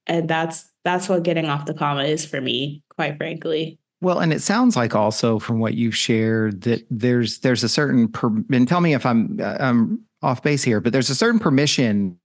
[0.07, 3.77] and that's that's what getting off the comma is for me, quite frankly.
[4.01, 8.07] Well, and it sounds like also from what you've shared that there's there's a certain
[8.07, 12.19] per, and tell me if I'm I'm off base here, but there's a certain permission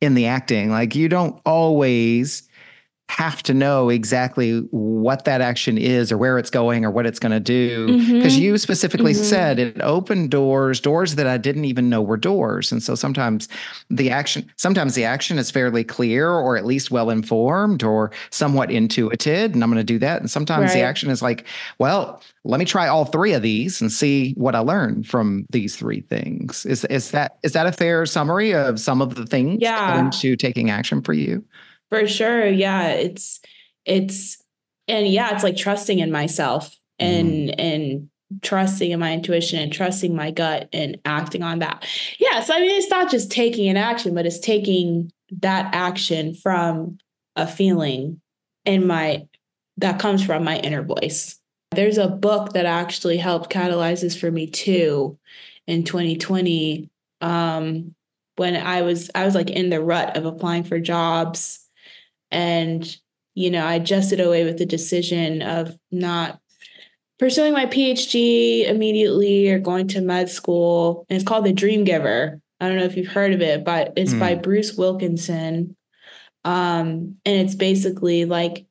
[0.00, 0.70] in the acting.
[0.70, 2.48] Like you don't always
[3.08, 7.20] have to know exactly what that action is or where it's going or what it's
[7.20, 8.42] going to do because mm-hmm.
[8.42, 9.22] you specifically mm-hmm.
[9.22, 13.48] said it opened doors doors that i didn't even know were doors and so sometimes
[13.90, 18.72] the action sometimes the action is fairly clear or at least well informed or somewhat
[18.72, 20.74] intuited and i'm going to do that and sometimes right.
[20.74, 21.46] the action is like
[21.78, 25.76] well let me try all three of these and see what i learn from these
[25.76, 29.58] three things is is that is that a fair summary of some of the things
[29.60, 30.00] yeah.
[30.00, 31.44] into taking action for you
[31.90, 32.46] for sure.
[32.46, 32.88] Yeah.
[32.88, 33.40] It's,
[33.84, 34.42] it's,
[34.88, 37.54] and yeah, it's like trusting in myself and, mm.
[37.58, 38.08] and,
[38.42, 41.86] trusting in my intuition and trusting my gut and acting on that.
[42.18, 42.40] Yeah.
[42.40, 45.12] So, I mean, it's not just taking an action, but it's taking
[45.42, 46.98] that action from
[47.36, 48.20] a feeling
[48.64, 49.26] in my,
[49.76, 51.38] that comes from my inner voice.
[51.70, 55.18] There's a book that actually helped catalyze this for me too
[55.66, 56.90] in 2020.
[57.20, 57.94] Um,
[58.36, 61.65] when I was, I was like in the rut of applying for jobs
[62.30, 62.96] and,
[63.34, 66.40] you know, I adjusted away with the decision of not
[67.18, 71.06] pursuing my PhD immediately or going to med school.
[71.08, 72.40] And it's called The Dream Giver.
[72.60, 74.20] I don't know if you've heard of it, but it's mm.
[74.20, 74.42] by hmm.
[74.42, 75.76] Bruce Wilkinson.
[76.44, 78.66] Um, and it's basically like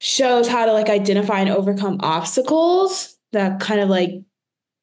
[0.00, 4.22] shows how to like identify and overcome obstacles that kind of like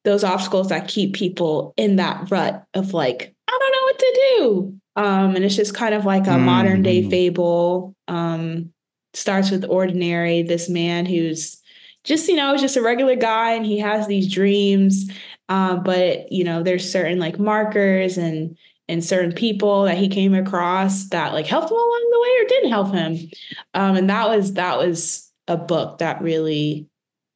[0.04, 4.20] those obstacles that keep people in that rut of like, I don't know what to
[4.38, 4.80] do.
[4.96, 6.46] Um, and it's just kind of like a mm-hmm.
[6.46, 7.10] modern day mm-hmm.
[7.10, 7.94] fable.
[8.08, 8.72] Um,
[9.14, 11.62] starts with ordinary, this man who's
[12.04, 15.10] just, you know, just a regular guy and he has these dreams.
[15.48, 18.56] Uh, but you know, there's certain like markers and
[18.88, 22.48] and certain people that he came across that like helped him along the way or
[22.48, 23.30] didn't help him.
[23.74, 26.88] Um, and that was that was a book that really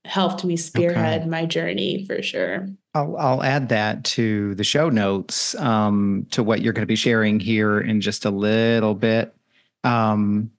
[0.05, 1.31] helped me spearhead okay.
[1.31, 2.69] my journey for sure.
[2.95, 6.97] I'll, I'll add that to the show notes um, to what you're going to be
[6.97, 9.35] sharing here in just a little bit.
[9.85, 10.51] Um,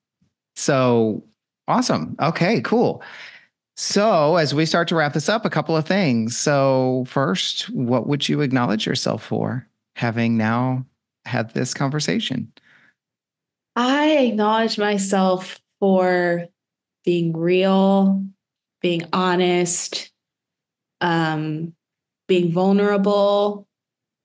[0.55, 1.23] so
[1.67, 2.15] awesome.
[2.21, 3.03] Okay, cool.
[3.77, 6.37] So, as we start to wrap this up, a couple of things.
[6.37, 10.85] So, first, what would you acknowledge yourself for having now
[11.25, 12.51] had this conversation?
[13.75, 16.45] I acknowledge myself for
[17.05, 18.23] being real,
[18.81, 20.11] being honest,
[20.99, 21.73] um,
[22.27, 23.67] being vulnerable,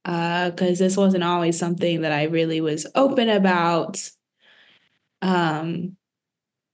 [0.04, 4.08] because uh, this wasn't always something that I really was open about.
[5.22, 5.96] Um,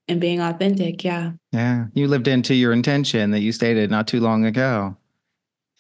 [0.09, 1.33] and being authentic, yeah.
[1.53, 1.87] Yeah.
[1.95, 4.97] You lived into your intention that you stated not too long ago.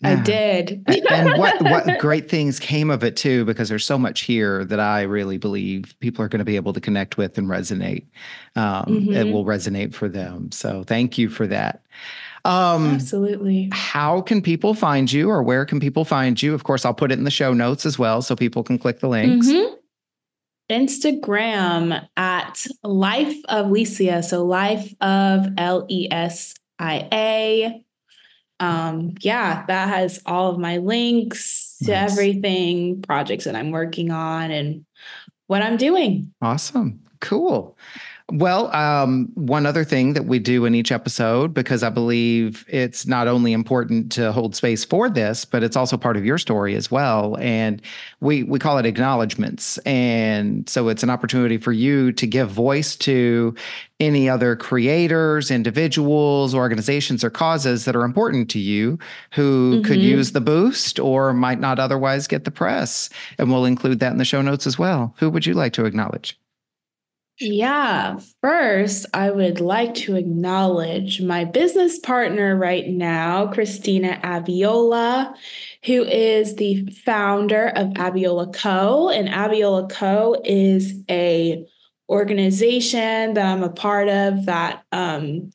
[0.03, 0.85] I did.
[1.11, 4.81] and what what great things came of it too, because there's so much here that
[4.81, 8.07] I really believe people are going to be able to connect with and resonate.
[8.57, 9.13] Um, mm-hmm.
[9.13, 10.51] It will resonate for them.
[10.51, 11.83] So thank you for that.
[12.45, 13.71] Um, Absolutely.
[13.73, 16.55] How can people find you, or where can people find you?
[16.55, 19.01] Of course, I'll put it in the show notes as well, so people can click
[19.01, 19.47] the links.
[19.47, 19.75] Mm-hmm.
[20.71, 24.25] Instagram at Life of Lesia.
[24.25, 27.85] So Life of L E S I A
[28.63, 31.89] um, yeah, that has all of my links nice.
[31.89, 34.87] to everything, projects that I'm working on, and
[35.49, 36.33] what I'm doing.
[36.41, 37.01] Awesome.
[37.21, 37.77] Cool.
[38.31, 43.07] Well, um, one other thing that we do in each episode, because I believe it's
[43.07, 46.75] not only important to hold space for this, but it's also part of your story
[46.77, 47.37] as well.
[47.39, 47.83] And
[48.21, 49.79] we we call it acknowledgments.
[49.79, 53.55] And so it's an opportunity for you to give voice to
[54.01, 58.99] any other creators, individuals, organizations, or causes that are important to you
[59.33, 59.85] who mm-hmm.
[59.85, 63.11] could use the boost or might not otherwise get the press.
[63.39, 65.15] And we'll include that in the show notes as well.
[65.19, 66.39] Who would you like to acknowledge?
[67.45, 75.35] Yeah, first, I would like to acknowledge my business partner right now, Christina Abiola,
[75.85, 79.09] who is the founder of Abiola Co.
[79.09, 80.41] And Abiola Co.
[80.45, 81.67] is a
[82.09, 85.51] organization that I'm a part of that um,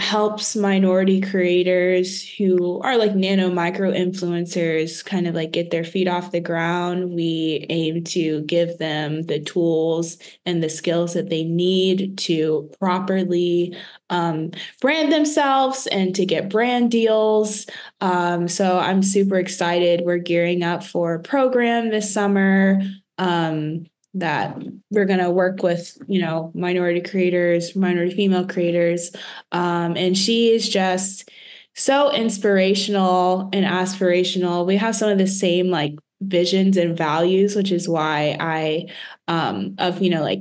[0.00, 6.08] helps minority creators who are like nano micro influencers kind of like get their feet
[6.08, 7.14] off the ground.
[7.14, 13.76] We aim to give them the tools and the skills that they need to properly
[14.10, 17.66] um, brand themselves and to get brand deals.
[18.00, 20.02] Um, so I'm super excited.
[20.04, 22.80] We're gearing up for a program this summer.
[23.18, 24.56] Um, that
[24.90, 29.10] we're going to work with you know minority creators minority female creators.
[29.52, 31.30] Um, and she is just
[31.74, 34.66] so inspirational and aspirational.
[34.66, 38.86] We have some of the same like visions and values which is why i
[39.28, 40.40] um of you know like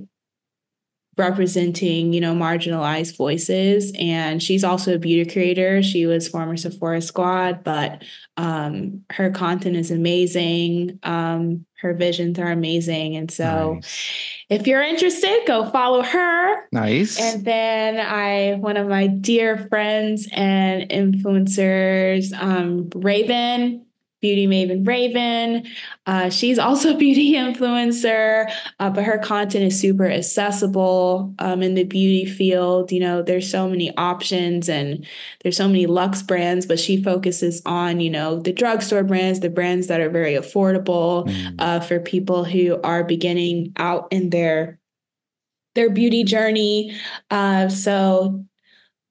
[1.17, 3.91] representing, you know, marginalized voices.
[3.99, 5.83] And she's also a beauty creator.
[5.83, 8.03] She was former Sephora Squad, but
[8.37, 10.99] um, her content is amazing.
[11.03, 13.15] Um, her visions are amazing.
[13.15, 14.45] And so nice.
[14.49, 16.67] if you're interested, go follow her.
[16.71, 17.19] Nice.
[17.19, 23.85] And then I, one of my dear friends and influencers, um, Raven,
[24.23, 25.67] beauty maven Raven.
[26.05, 28.49] Uh, she's also a beauty influencer,
[28.79, 32.89] uh, but her content is super accessible um, in the beauty field.
[32.91, 35.05] You know, there's so many options and
[35.43, 39.49] there's so many luxe brands, but she focuses on, you know, the drugstore brands, the
[39.49, 41.55] brands that are very affordable mm.
[41.59, 44.79] uh, for people who are beginning out in their
[45.75, 46.95] their beauty journey.
[47.29, 48.45] Uh, so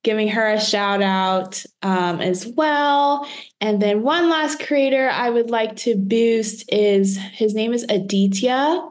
[0.02, 3.26] giving her a shout out um, as well.
[3.60, 8.82] And then one last creator I would like to boost is his name is Aditya.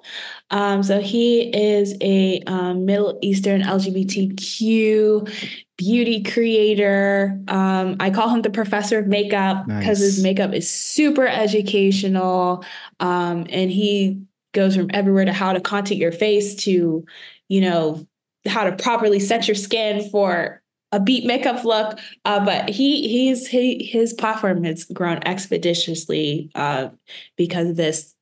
[0.52, 5.30] Um, so he is a um, Middle Eastern LGBTQ
[5.78, 7.40] beauty creator.
[7.48, 10.00] Um, I call him the professor of makeup because nice.
[10.00, 12.64] his makeup is super educational.
[13.00, 14.22] Um, and he
[14.54, 17.06] goes from everywhere to how to content your face to,
[17.50, 18.06] you know,
[18.46, 20.61] how to properly set your skin for
[20.92, 22.00] a beat makeup look.
[22.26, 26.90] Uh, but he he's he his platform has grown expeditiously uh,
[27.36, 28.16] because of this.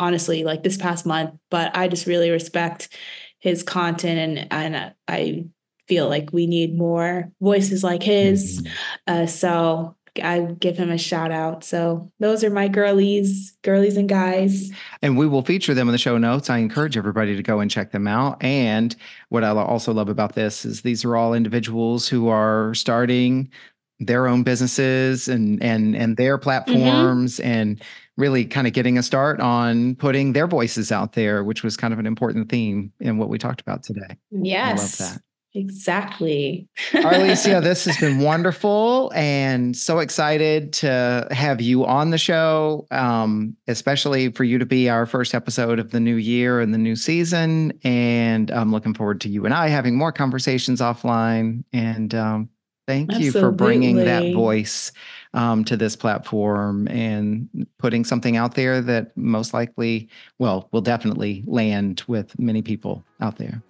[0.00, 2.88] Honestly, like this past month, but I just really respect
[3.40, 5.46] his content and and I
[5.88, 8.62] feel like we need more voices like his.
[8.62, 8.72] Mm-hmm.
[9.08, 11.64] Uh, so I give him a shout out.
[11.64, 14.70] So those are my girlies, girlies and guys.
[15.02, 16.50] And we will feature them in the show notes.
[16.50, 18.42] I encourage everybody to go and check them out.
[18.42, 18.94] And
[19.28, 23.50] what I also love about this is these are all individuals who are starting
[24.00, 27.50] their own businesses and and and their platforms mm-hmm.
[27.50, 27.82] and
[28.16, 31.92] really kind of getting a start on putting their voices out there, which was kind
[31.92, 34.18] of an important theme in what we talked about today.
[34.30, 35.00] Yes.
[35.00, 35.22] I love that.
[35.58, 36.68] Exactly.
[36.92, 43.56] Arlesia, this has been wonderful and so excited to have you on the show, um,
[43.66, 46.94] especially for you to be our first episode of the new year and the new
[46.94, 47.72] season.
[47.82, 51.64] And I'm looking forward to you and I having more conversations offline.
[51.72, 52.50] And um,
[52.86, 53.26] thank Absolutely.
[53.26, 54.92] you for bringing that voice
[55.34, 61.42] um, to this platform and putting something out there that most likely, well, will definitely
[61.48, 63.60] land with many people out there.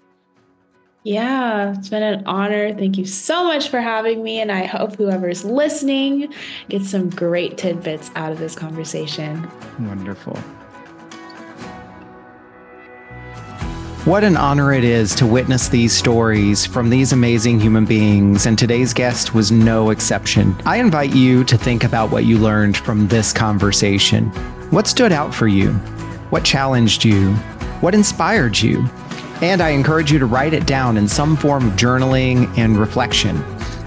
[1.04, 2.74] Yeah, it's been an honor.
[2.74, 4.40] Thank you so much for having me.
[4.40, 6.32] And I hope whoever's listening
[6.68, 9.48] gets some great tidbits out of this conversation.
[9.78, 10.36] Wonderful.
[14.04, 18.58] What an honor it is to witness these stories from these amazing human beings, and
[18.58, 20.56] today's guest was no exception.
[20.64, 24.30] I invite you to think about what you learned from this conversation.
[24.70, 25.72] What stood out for you?
[26.30, 27.34] What challenged you?
[27.80, 28.88] What inspired you?
[29.40, 33.36] And I encourage you to write it down in some form of journaling and reflection.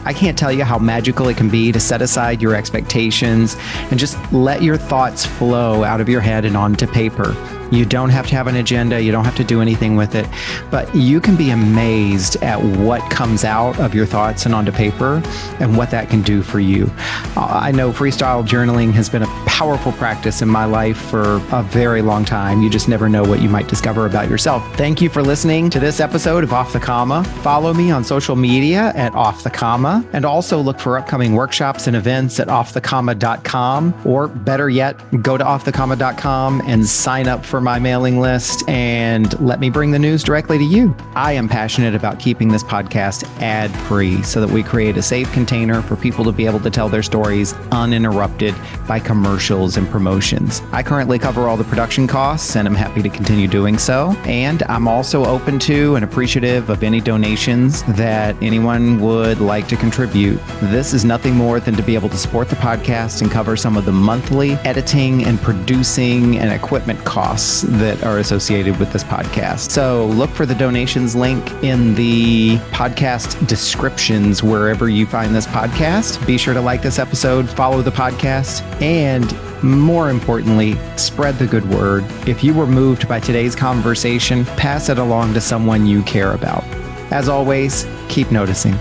[0.06, 3.56] I can't tell you how magical it can be to set aside your expectations
[3.92, 7.36] and just let your thoughts flow out of your head and onto paper.
[7.72, 10.28] You don't have to have an agenda, you don't have to do anything with it,
[10.70, 15.22] but you can be amazed at what comes out of your thoughts and onto paper
[15.60, 16.92] and what that can do for you.
[17.36, 22.02] I know freestyle journaling has been a powerful practice in my life for a very
[22.02, 22.62] long time.
[22.62, 24.64] You just never know what you might discover about yourself.
[24.76, 27.24] Thank you for listening to this episode of Off the Comma.
[27.42, 31.88] Follow me on social media at Off the Comma and also look for upcoming workshops
[31.88, 37.80] and events at offthecomma.com or better yet, go to offthecomma.com and sign up for my
[37.80, 40.96] mailing list and let me bring the news directly to you.
[41.16, 45.32] I am passionate about keeping this podcast ad free so that we create a safe
[45.32, 48.56] container for people to be able to tell their stories uninterrupted
[48.88, 50.62] by commercials and promotions.
[50.72, 54.12] I currently cover all the production costs and I'm happy to continue doing so.
[54.24, 59.76] And I'm also open to and appreciative of any donations that anyone would like to
[59.76, 60.40] contribute.
[60.62, 63.78] This is nothing more than to be able to support the podcast and cover some
[63.78, 69.72] of the monthly editing and producing and equipment costs that are associated with this podcast.
[69.72, 76.26] So look for the donations link in the podcast descriptions wherever you find this podcast.
[76.26, 79.30] Be sure to like this episode, follow the podcast, and
[79.64, 82.06] more importantly, spread the good word.
[82.28, 86.64] If you were moved by today's conversation, pass it along to someone you care about.
[87.12, 88.74] As always, keep noticing.